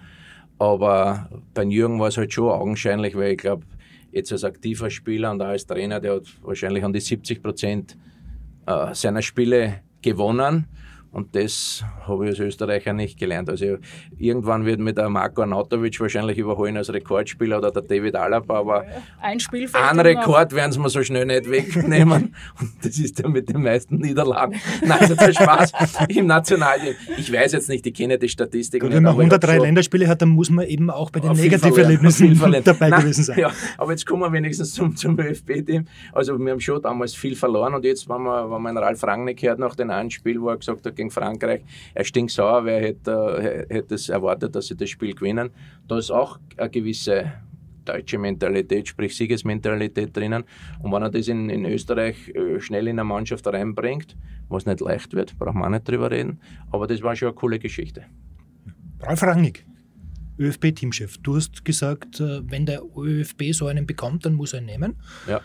[0.60, 3.66] Aber bei Jürgen war es halt schon augenscheinlich, weil ich glaube,
[4.18, 7.98] jetzt als aktiver Spieler und auch als Trainer, der hat wahrscheinlich an die 70 Prozent
[8.66, 10.68] äh, seiner Spiele gewonnen.
[11.12, 13.50] Und das habe ich als Österreicher nicht gelernt.
[13.50, 13.78] Also
[14.18, 18.86] irgendwann wird mir der Marco Arnautovic wahrscheinlich überholen als Rekordspieler oder der David Alaba, aber
[19.22, 20.00] Ein Spiel fällt einen.
[20.02, 22.36] Rekord werden sie mir so schnell nicht wegnehmen.
[22.60, 24.60] Und das ist der mit den meisten Niederlagen.
[24.86, 25.72] Nein, also der Spaß
[26.10, 26.94] im Nationalteam.
[27.18, 29.56] Ich weiß jetzt nicht, ich kenne die Statistiken Gut, wenn man aber ich hab 103
[29.56, 33.02] schon- Länderspiele hat, dann muss man eben auch bei den Negativerlebnissen dabei verloren.
[33.02, 33.40] gewesen sein.
[33.40, 35.86] Ja, aber jetzt kommen wir wenigstens zum, zum ÖFB-Team.
[36.12, 39.42] Also wir haben schon damals viel verloren und jetzt, wenn man, wenn man Ralf Rangnick
[39.42, 41.62] hört nach dem einen Spiel, wo er gesagt hat gegen Frankreich,
[41.94, 45.50] er stinkt sauer, wer hätte, äh, hätte es erwartet, dass sie das Spiel gewinnen.
[45.88, 47.32] Da ist auch eine gewisse
[47.86, 50.44] deutsche Mentalität, sprich Siegesmentalität drinnen.
[50.84, 54.18] Und wenn er das in, in Österreich äh, schnell in eine Mannschaft reinbringt,
[54.50, 57.36] was nicht leicht wird, braucht man auch nicht drüber reden, aber das war schon eine
[57.36, 58.04] coole Geschichte.
[59.00, 59.66] Ralf Rangnick,
[60.40, 61.18] ÖFB-Teamchef.
[61.20, 64.96] Du hast gesagt, äh, wenn der ÖFB so einen bekommt, dann muss er ihn nehmen.
[65.28, 65.42] Ja.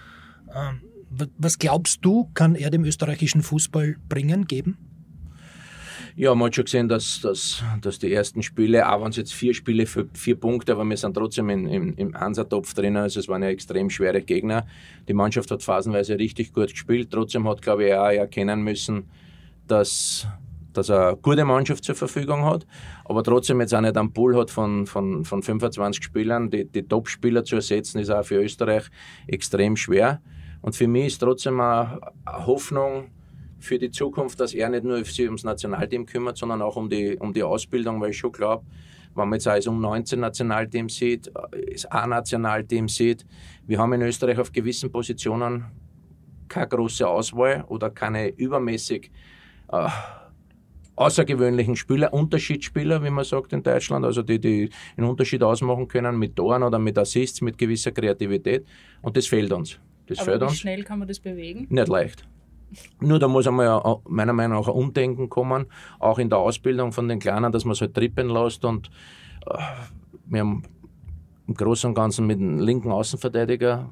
[0.54, 4.78] Ähm, wa- Was glaubst du, kann er dem österreichischen Fußball bringen, geben?
[6.14, 9.32] Ja, man hat schon gesehen, dass, dass, dass die ersten Spiele, auch wenn es jetzt
[9.32, 13.18] vier Spiele für vier Punkte, aber wir sind trotzdem in, im, im Hansa-Topf drin, also
[13.18, 14.66] es waren ja extrem schwere Gegner.
[15.08, 19.04] Die Mannschaft hat phasenweise richtig gut gespielt, trotzdem hat, glaube ich, auch erkennen müssen,
[19.66, 20.26] dass,
[20.74, 22.66] dass er eine gute Mannschaft zur Verfügung hat,
[23.06, 26.50] aber trotzdem jetzt auch nicht einen Pool hat von, von, von 25 Spielern.
[26.50, 28.84] Die, die Top-Spieler zu ersetzen, ist auch für Österreich
[29.26, 30.20] extrem schwer.
[30.60, 33.10] Und für mich ist trotzdem eine Hoffnung,
[33.62, 37.16] für die Zukunft, dass er nicht nur sich ums Nationalteam kümmert, sondern auch um die,
[37.18, 38.64] um die Ausbildung, weil ich schon glaube,
[39.14, 43.24] wenn man jetzt auch das Um-19-Nationalteam sieht, äh, das A-Nationalteam sieht,
[43.66, 45.66] wir haben in Österreich auf gewissen Positionen
[46.48, 49.10] keine große Auswahl oder keine übermäßig
[49.70, 49.88] äh,
[50.96, 56.18] außergewöhnlichen Spieler, Unterschiedsspieler, wie man sagt in Deutschland, also die, die einen Unterschied ausmachen können
[56.18, 58.66] mit Toren oder mit Assists, mit gewisser Kreativität.
[59.00, 59.78] Und das fehlt uns.
[60.06, 60.58] Das Aber fehlt wie uns.
[60.58, 61.66] schnell kann man das bewegen?
[61.70, 62.26] Nicht leicht.
[63.00, 65.66] Nur da muss einmal meiner Meinung nach ein Umdenken kommen,
[65.98, 68.64] auch in der Ausbildung von den Kleinen, dass man es halt trippen lässt.
[68.64, 68.90] Und
[69.46, 69.58] äh,
[70.26, 70.62] wir haben
[71.46, 73.90] im Großen und Ganzen mit dem linken Außenverteidiger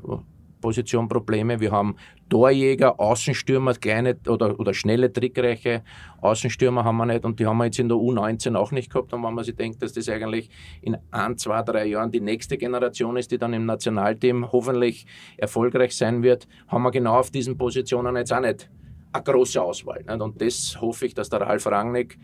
[0.60, 1.60] Position Probleme.
[1.60, 1.96] Wir haben
[2.28, 5.82] Torjäger, Außenstürmer, kleine oder, oder schnelle, trickreiche
[6.20, 9.12] Außenstürmer haben wir nicht und die haben wir jetzt in der U19 auch nicht gehabt.
[9.12, 10.50] Und wenn man sich denkt, dass das eigentlich
[10.82, 15.96] in ein, zwei, drei Jahren die nächste Generation ist, die dann im Nationalteam hoffentlich erfolgreich
[15.96, 18.70] sein wird, haben wir genau auf diesen Positionen jetzt auch nicht
[19.12, 20.04] eine große Auswahl.
[20.06, 20.20] Nicht?
[20.20, 22.18] Und das hoffe ich, dass der Ralf Rangnick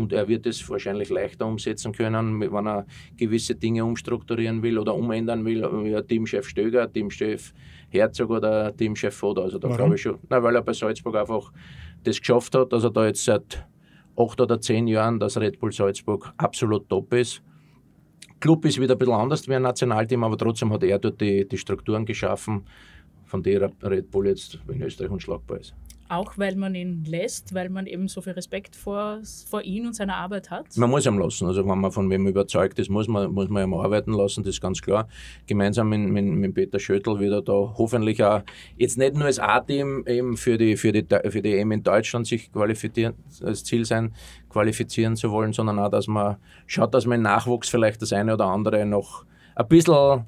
[0.00, 2.86] und er wird es wahrscheinlich leichter umsetzen können, wenn er
[3.16, 7.52] gewisse Dinge umstrukturieren will oder umändern will, wie Teamchef Stöger, Teamchef
[7.90, 9.42] Herzog oder Teamchef Foda.
[9.42, 11.52] Also da glaube ich schon, na, weil er bei Salzburg einfach
[12.02, 13.66] das geschafft hat, dass er da jetzt seit
[14.16, 17.42] acht oder zehn Jahren, dass Red Bull Salzburg absolut top ist.
[18.40, 21.46] Club ist wieder ein bisschen anders wie ein Nationalteam, aber trotzdem hat er dort die,
[21.46, 22.64] die Strukturen geschaffen,
[23.26, 25.74] von der Red Bull jetzt in Österreich unschlagbar ist.
[26.10, 29.94] Auch weil man ihn lässt, weil man eben so viel Respekt vor, vor ihm und
[29.94, 30.76] seiner Arbeit hat?
[30.76, 31.46] Man muss ihn lassen.
[31.46, 34.54] Also wenn man von wem überzeugt ist, muss man, muss man ihm arbeiten lassen, das
[34.56, 35.06] ist ganz klar.
[35.46, 38.42] Gemeinsam mit, mit, mit Peter Schöttl wird er da hoffentlich auch
[38.76, 42.26] jetzt nicht nur als A-Team eben für die, für, die, für die EM in Deutschland
[42.26, 44.12] sich qualifizieren, als Ziel sein,
[44.48, 48.34] qualifizieren zu wollen, sondern auch, dass man schaut, dass man im Nachwuchs vielleicht das eine
[48.34, 50.24] oder andere noch ein bisschen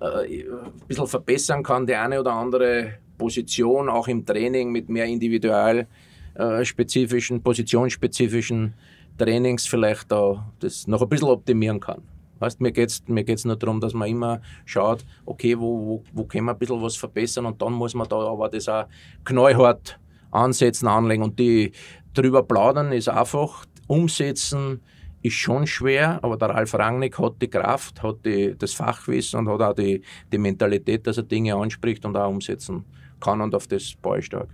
[0.00, 5.06] äh, ein bisschen verbessern kann, die eine oder andere Position, auch im Training mit mehr
[5.06, 8.74] individualspezifischen, äh, positionsspezifischen
[9.16, 12.02] Trainings vielleicht da das noch ein bisschen optimieren kann.
[12.40, 16.02] Weißt, mir geht es mir geht's nur darum, dass man immer schaut, okay, wo, wo,
[16.12, 18.86] wo können wir ein bisschen was verbessern und dann muss man da aber das auch
[19.24, 20.00] knallhart
[20.32, 21.70] ansetzen, anlegen und die
[22.12, 24.80] drüber plaudern ist einfach, umsetzen,
[25.22, 29.48] ist schon schwer, aber der Ralf Rangnick hat die Kraft, hat die, das Fachwissen und
[29.48, 30.02] hat auch die,
[30.32, 34.26] die Mentalität, dass er Dinge anspricht und auch umsetzen kann und auf das baue ich
[34.26, 34.48] stark.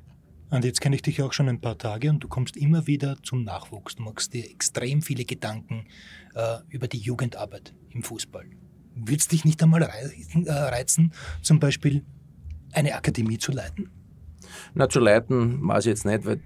[0.50, 3.16] Und jetzt kenne ich dich auch schon ein paar Tage und du kommst immer wieder
[3.22, 3.96] zum Nachwuchs.
[3.96, 5.86] Du machst dir extrem viele Gedanken
[6.34, 8.46] äh, über die Jugendarbeit im Fußball.
[8.94, 11.12] Würde es dich nicht einmal reizen, äh, reizen,
[11.42, 12.02] zum Beispiel
[12.72, 13.90] eine Akademie zu leiten?
[14.74, 16.40] Na, zu leiten weiß ich jetzt nicht, weil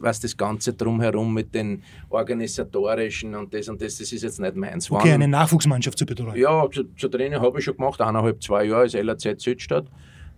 [0.00, 4.54] was das Ganze drumherum mit den organisatorischen und das und das, das ist jetzt nicht
[4.54, 4.90] meins.
[4.90, 6.36] Okay, Wann, eine Nachwuchsmannschaft zu betreuen?
[6.36, 9.86] Ja, zu, zu Training habe ich schon gemacht, eineinhalb, zwei Jahre als LAZ Südstadt.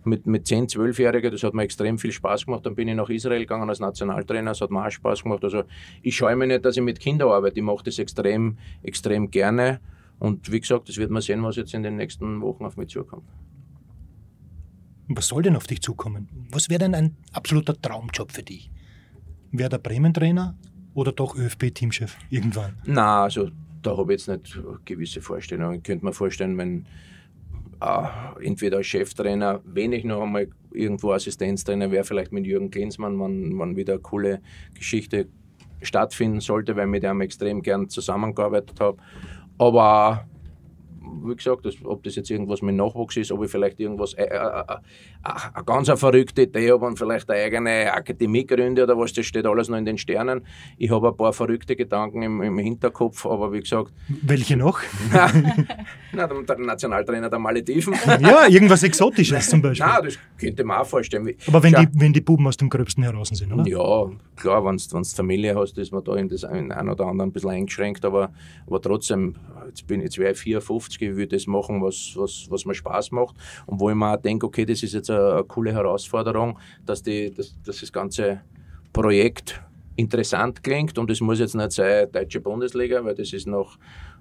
[0.07, 2.67] Mit, mit 10, 12-Jährigen, das hat mir extrem viel Spaß gemacht.
[2.67, 5.43] Dann bin ich nach Israel gegangen als Nationaltrainer, das hat mir auch Spaß gemacht.
[5.45, 5.65] Also
[6.03, 7.57] ich scheue mich nicht, dass ich mit Kindern arbeite.
[7.59, 9.81] Ich mache das extrem, extrem gerne.
[10.19, 12.89] Und wie gesagt, das wird man sehen, was jetzt in den nächsten Wochen auf mich
[12.89, 13.25] zukommt.
[15.09, 16.29] Was soll denn auf dich zukommen?
[16.51, 18.71] Was wäre denn ein absoluter Traumjob für dich?
[19.53, 20.57] Wäre der Bremen-Trainer
[20.95, 22.77] oder doch ÖFB-Teamchef irgendwann?
[22.87, 23.51] Na, also
[23.83, 25.77] da habe ich jetzt nicht gewisse Vorstellungen.
[25.77, 26.87] Ich könnte mir vorstellen, wenn
[28.41, 33.59] entweder als Cheftrainer, wenn ich noch einmal irgendwo Assistenztrainer wäre, vielleicht mit Jürgen Klinsmann, wenn,
[33.59, 34.41] wenn wieder eine coole
[34.75, 35.29] Geschichte
[35.83, 38.99] stattfinden sollte, weil ich mit ihm extrem gern zusammengearbeitet habe.
[39.59, 40.27] Aber
[41.25, 44.25] wie gesagt, das, ob das jetzt irgendwas mit Nachwuchs ist, ob ich vielleicht irgendwas, äh,
[44.25, 44.77] äh, äh,
[45.23, 49.27] eine ganz eine verrückte Idee habe und vielleicht eine eigene Akademie gründe oder was, das
[49.27, 50.47] steht alles noch in den Sternen.
[50.77, 53.93] Ich habe ein paar verrückte Gedanken im, im Hinterkopf, aber wie gesagt.
[54.23, 54.81] Welche noch?
[56.13, 57.95] na, der Nationaltrainer der Malediven.
[58.25, 59.87] Ja, irgendwas Exotisches zum Beispiel.
[59.87, 61.35] Nein, das könnte man auch vorstellen.
[61.47, 63.67] Aber wenn, die, wenn die Buben aus dem Gröbsten heraus sind, oder?
[63.67, 67.29] Ja, klar, wenn du Familie hast, ist man da in das in ein oder andere
[67.29, 68.33] ein bisschen eingeschränkt, aber,
[68.67, 72.75] aber trotzdem, jetzt, bin, wäre ich 54, ich würde das machen, was, was, was mir
[72.75, 73.37] Spaß macht.
[73.67, 77.03] Und wo ich mir auch denke, okay, das ist jetzt eine, eine coole Herausforderung, dass,
[77.03, 78.41] die, dass, dass das ganze
[78.93, 79.63] Projekt
[79.97, 80.99] interessant klingt.
[80.99, 83.79] Und es muss jetzt nicht sein Deutsche Bundesliga, weil das ist noch,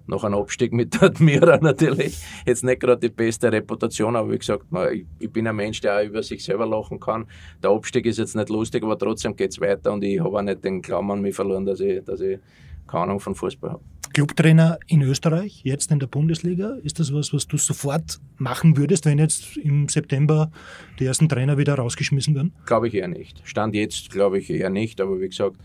[0.08, 4.38] noch ein Abstieg mit der Admira natürlich jetzt nicht gerade die beste Reputation, aber wie
[4.38, 7.26] gesagt, ich, ich bin ein Mensch, der auch über sich selber lachen kann.
[7.62, 10.42] Der Abstieg ist jetzt nicht lustig, aber trotzdem geht es weiter und ich habe auch
[10.42, 12.40] nicht den Glauben an mich verloren, dass ich, dass ich
[12.88, 13.84] keine Ahnung von Fußball habe.
[14.14, 19.06] Clubtrainer in Österreich, jetzt in der Bundesliga, ist das was, was du sofort machen würdest,
[19.06, 20.52] wenn jetzt im September
[21.00, 22.54] die ersten Trainer wieder rausgeschmissen werden?
[22.68, 23.42] Glaube ich eher nicht.
[23.44, 25.58] Stand jetzt glaube ich eher nicht, aber wie gesagt,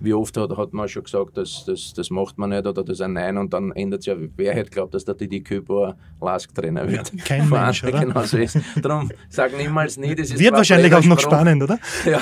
[0.00, 2.98] wie oft hat, hat man schon gesagt, das, das, das macht man nicht oder das
[2.98, 5.96] ist ein Nein und dann ändert sich ja, wer hätte glaubt, dass der Didi Küper
[6.20, 7.12] Lask-Trainer wird.
[7.12, 8.00] Ja, kein Mensch, oder?
[8.00, 8.58] Genau so ist.
[8.80, 11.78] Darum sag niemals nie, das ist Wird wahrscheinlich auch noch spannend, oder?
[12.04, 12.20] Ja,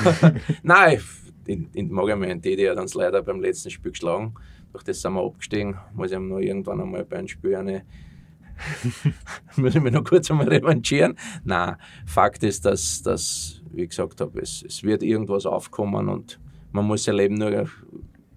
[0.63, 1.01] nein,
[1.47, 4.35] in, in, mag ich meinen Didi hat uns leider beim letzten Spiel geschlagen
[4.75, 5.79] durch das sind wir abgestiegen.
[5.95, 7.85] Muss ich ihm noch irgendwann einmal bei einem Spiel eine.
[9.57, 11.17] muss ich mich noch kurz einmal revanchieren.
[11.45, 16.41] Nein, Fakt ist, dass, dass wie gesagt habe, es, es wird irgendwas aufkommen und
[16.75, 17.69] man muss sein Leben nur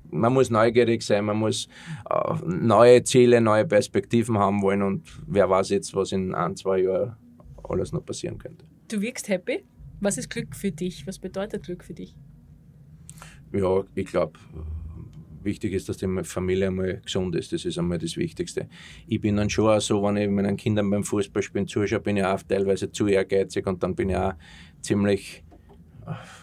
[0.09, 1.67] man muss neugierig sein, man muss
[2.09, 6.79] äh, neue Ziele, neue Perspektiven haben wollen und wer weiß jetzt, was in ein, zwei
[6.83, 7.17] Jahren
[7.63, 8.65] alles noch passieren könnte.
[8.87, 9.65] Du wirkst happy.
[9.99, 11.05] Was ist Glück für dich?
[11.07, 12.15] Was bedeutet Glück für dich?
[13.51, 14.39] Ja, ich glaube,
[15.43, 17.51] wichtig ist, dass die Familie einmal gesund ist.
[17.51, 18.69] Das ist einmal das Wichtigste.
[19.07, 22.23] Ich bin dann schon auch so, wenn ich meinen Kindern beim Fußballspielen zuschaue, bin ich
[22.23, 24.33] auch teilweise zu ehrgeizig und dann bin ich auch
[24.81, 25.43] ziemlich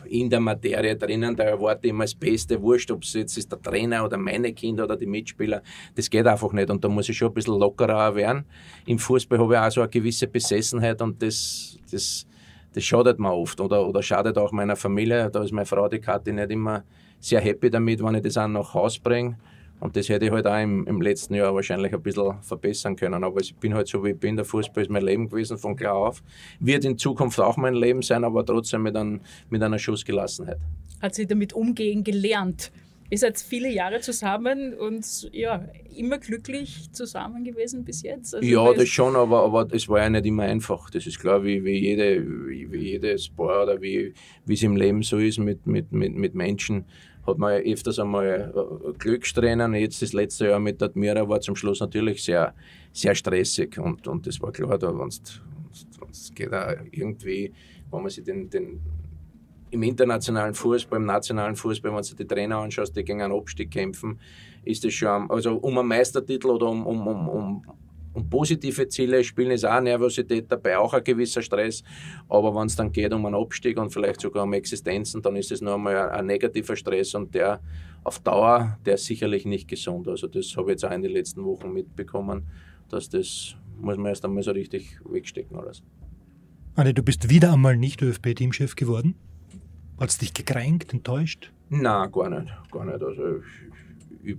[0.07, 3.51] in der Materie drinnen, da erwarte ich immer das Beste, wurscht, ob es jetzt ist
[3.51, 5.62] der Trainer oder meine Kinder oder die Mitspieler,
[5.95, 8.45] das geht einfach nicht und da muss ich schon ein bisschen lockerer werden.
[8.87, 12.27] Im Fußball habe ich auch so eine gewisse Besessenheit und das, das,
[12.73, 15.31] das schadet mir oft oder, oder schadet auch meiner Familie.
[15.31, 16.85] Da ist meine Frau, die Kathi, nicht immer
[17.19, 19.39] sehr happy damit, wenn ich das auch nach Hause bringe.
[19.85, 23.22] Und das hätte ich halt auch im, im, letzten Jahr wahrscheinlich ein bisschen verbessern können.
[23.22, 24.35] Aber ich bin halt so, wie ich bin.
[24.35, 26.22] Der Fußball ist mein Leben gewesen von klar auf.
[26.59, 29.20] Wird in Zukunft auch mein Leben sein, aber trotzdem mit, ein,
[29.51, 30.57] mit einer Schussgelassenheit.
[31.03, 32.72] Hat sie damit umgehen gelernt?
[33.11, 38.35] Ihr seid viele Jahre zusammen und ja, immer glücklich zusammen gewesen bis jetzt?
[38.35, 40.89] Also ja, das schon, aber, aber es war ja nicht immer einfach.
[40.89, 44.14] Das ist klar, wie, wie, jede, wie, wie jedes Paar oder wie,
[44.49, 46.87] es im Leben so ist mit, mit, mit, mit Menschen
[47.27, 49.75] hat man öfters einmal äh, Glückstränen.
[49.75, 52.55] Jetzt das letzte Jahr mit Admira war zum Schluss natürlich sehr,
[52.93, 54.93] sehr stressig und, und das war klar, da
[56.11, 57.53] es geht auch irgendwie,
[57.91, 58.81] wenn man sich den, den
[59.70, 63.72] im internationalen Fußball, im nationalen Fußball, wenn du die Trainer anschaust, die gegen einen Abstieg
[63.72, 64.20] kämpfen,
[64.64, 67.62] ist das schon, also um einen Meistertitel oder um, um, um, um
[68.15, 71.83] und positive Ziele spielen ist auch Nervosität dabei, auch ein gewisser Stress.
[72.29, 75.53] Aber wenn es dann geht um einen Abstieg und vielleicht sogar um Existenzen, dann ist
[75.53, 77.61] es nur einmal ein, negativer Stress und der
[78.05, 80.09] auf Dauer, der ist sicherlich nicht gesund.
[80.09, 82.47] Also das habe ich jetzt auch in den letzten Wochen mitbekommen,
[82.89, 85.83] dass das muss man erst einmal so richtig wegstecken alles.
[86.77, 89.15] Anne, du bist wieder einmal nicht ÖFB-Teamchef geworden?
[89.99, 91.53] Hat es dich gekränkt, enttäuscht?
[91.69, 92.53] Nein, gar nicht.
[92.71, 93.03] Gar nicht.
[93.03, 93.39] Also
[94.23, 94.37] ich, ich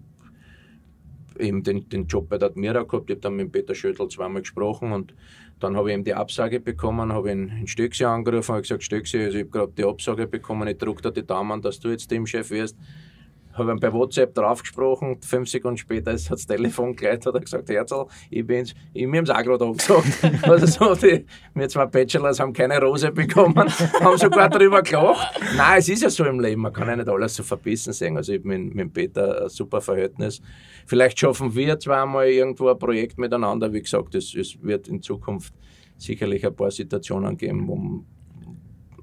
[1.39, 3.09] eben den, den Job bei der Admira gehabt.
[3.09, 5.13] Ich habe dann mit Peter Schöttl zweimal gesprochen und
[5.59, 9.23] dann habe ich eben die Absage bekommen, habe ihn in Stöckse angerufen und gesagt, Stöckse,
[9.23, 12.07] also ich habe gerade die Absage bekommen, ich drücke dir die Daumen, dass du jetzt
[12.07, 12.77] Teamchef wirst
[13.57, 17.69] habe ihm bei WhatsApp draufgesprochen, fünf Sekunden später ist das Telefon gleich, hat er gesagt,
[17.69, 20.07] Herzl, ich bin's, ich, mir haben es auch gerade angesagt.
[20.43, 23.55] also so, die, wir zwei Bachelors haben keine Rose bekommen,
[23.99, 25.39] haben sogar darüber gelacht.
[25.55, 28.17] Nein, es ist ja so im Leben, man kann ja nicht alles so verbissen sehen.
[28.17, 30.41] Also ich habe mit, mit Peter ein super Verhältnis.
[30.85, 33.71] Vielleicht schaffen wir zweimal irgendwo ein Projekt miteinander.
[33.71, 35.53] Wie gesagt, es, es wird in Zukunft
[35.97, 38.03] sicherlich ein paar Situationen geben, wo,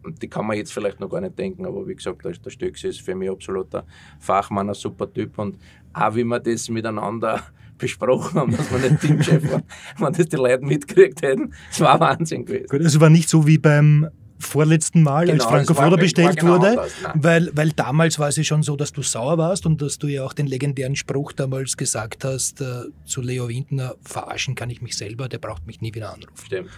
[0.07, 2.85] die kann man jetzt vielleicht noch gar nicht denken, aber wie gesagt, der, der Stöcks
[2.85, 3.87] ist für mich absoluter
[4.19, 5.59] Fachmann, ein super Typ und
[5.93, 7.43] auch wie wir das miteinander
[7.79, 9.63] besprochen haben, dass wir nicht Teamchef waren,
[9.99, 12.67] wenn das die Leute mitgekriegt hätten, das war Wahnsinn gewesen.
[12.69, 14.09] Gut, also war nicht so wie beim
[14.43, 18.45] vorletzten Mal, genau, als Franco Foda bestellt genau wurde, weil, weil damals war es ja
[18.45, 21.77] schon so, dass du sauer warst und dass du ja auch den legendären Spruch damals
[21.77, 25.95] gesagt hast äh, zu Leo Windner, verarschen kann ich mich selber, der braucht mich nie
[25.95, 26.45] wieder anrufen.
[26.45, 26.71] Stimmt.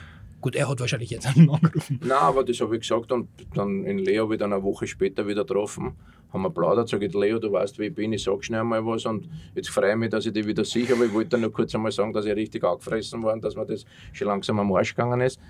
[0.45, 1.99] Gut, er hat wahrscheinlich jetzt einen angerufen.
[2.03, 5.43] Nein, aber das habe ich gesagt und dann in Leo wieder eine Woche später wieder
[5.43, 5.95] getroffen.
[6.35, 8.85] Haben wir plaudert, sage ich, Leo, du weißt, wie ich bin, ich sag schnell mal
[8.85, 11.51] was und jetzt freue ich mich, dass ich dich wieder sehe, aber ich wollte nur
[11.51, 14.71] kurz einmal sagen, dass ich richtig angefressen war und dass mir das schon langsam am
[14.75, 15.41] Arsch gegangen ist,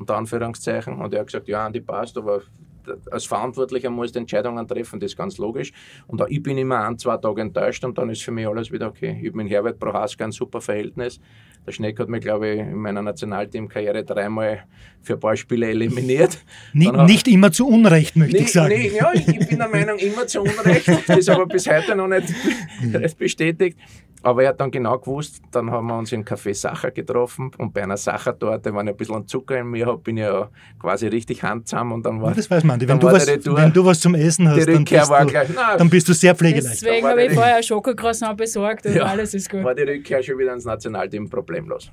[0.00, 1.00] unter Anführungszeichen.
[1.00, 2.42] Und er hat gesagt, ja, Andi passt, aber
[3.12, 5.72] als Verantwortlicher muss die Entscheidungen treffen, das ist ganz logisch.
[6.08, 8.72] Und auch ich bin immer ein, zwei Tage enttäuscht und dann ist für mich alles
[8.72, 9.20] wieder okay.
[9.20, 11.20] Ich habe mit Herbert Prohaska ein super Verhältnis.
[11.64, 14.64] Der Schneck hat mich, glaube ich, in meiner Nationalteamkarriere dreimal
[15.00, 16.38] für ein paar Spiele eliminiert.
[16.72, 18.74] Nicht, nicht immer zu Unrecht, möchte nee, ich sagen.
[18.74, 20.88] Nee, ja, ich bin der Meinung, immer zu Unrecht.
[21.06, 22.34] Das ist aber bis heute noch nicht
[23.18, 23.78] bestätigt.
[24.24, 27.74] Aber er hat dann genau gewusst, dann haben wir uns in Café Sacher getroffen und
[27.74, 30.48] bei einer Sachertorte, wenn ich ein bisschen Zucker in mir habe, bin ich ja
[30.78, 33.84] quasi richtig handsam und dann war ja, Das weiß man, wenn, du was, wenn du
[33.84, 36.82] was zum Essen hast, dann bist, du, gleich, na, dann bist, du, sehr pflegeleicht.
[36.82, 39.64] Deswegen habe ich vorher Schokocroissant besorgt und ja, alles ist gut.
[39.64, 41.90] War die Rückkehr schon wieder ins Nationalteam problemlos.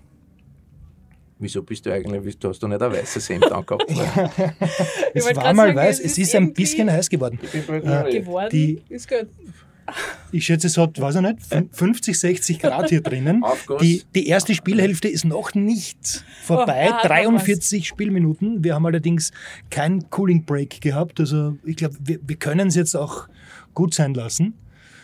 [1.42, 3.86] Wieso bist du eigentlich, du hast du nicht ein weißes Hemd angehabt?
[5.14, 7.40] es war mal sagen, weiß, es ist ein bisschen heiß geworden.
[7.42, 9.28] Ich bin äh, geworden, die, ist gut.
[10.32, 11.38] Ich schätze, es hat, weiß ich nicht,
[11.72, 13.44] 50, 60 Grad hier drinnen.
[13.82, 16.92] Die, die erste Spielhälfte ist noch nicht vorbei.
[16.92, 18.64] Oh, 43 Spielminuten.
[18.64, 19.32] Wir haben allerdings
[19.70, 21.20] keinen Cooling Break gehabt.
[21.20, 23.28] Also ich glaube, wir, wir können es jetzt auch
[23.74, 24.54] gut sein lassen.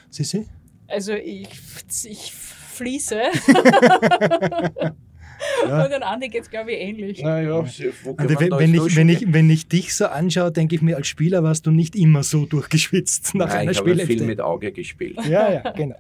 [0.10, 0.48] Sissi?
[0.88, 1.50] Also ich,
[2.04, 3.22] ich fließe.
[5.68, 5.86] Ja.
[5.86, 7.22] Und an Andi geht es, glaube ich, ähnlich.
[7.22, 7.84] Naja, also,
[8.18, 11.44] wenn, wenn, ich, wenn, ich, wenn ich dich so anschaue, denke ich mir, als Spieler
[11.44, 15.18] warst du nicht immer so durchgeschwitzt nach Nein, einer ich habe viel mit Auge gespielt.
[15.28, 15.96] Ja, ja, genau.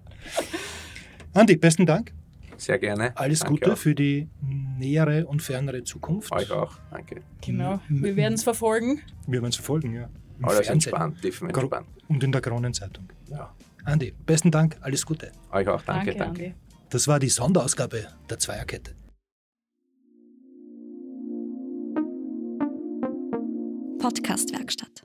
[1.34, 2.12] Andi, besten Dank.
[2.58, 3.16] Sehr gerne.
[3.18, 3.78] Alles Danke Gute auch.
[3.78, 4.30] für die
[4.78, 6.32] nähere und fernere Zukunft.
[6.32, 6.78] Euch auch.
[6.92, 7.22] Danke.
[7.42, 7.80] Genau.
[7.90, 9.02] Wir werden es verfolgen.
[9.28, 10.10] Wir werden es verfolgen, ja.
[10.40, 10.74] Im Alles Fernsehen.
[10.74, 11.88] entspannt, tief entspannt.
[12.08, 13.06] Und in der Kronenzeitung.
[13.30, 13.54] Ja.
[13.84, 15.32] Andi, besten Dank, alles Gute.
[15.52, 16.42] Euch auch, danke, danke.
[16.42, 16.56] danke.
[16.90, 18.92] Das war die Sonderausgabe der Zweierkette.
[24.06, 25.02] Podcastwerkstatt.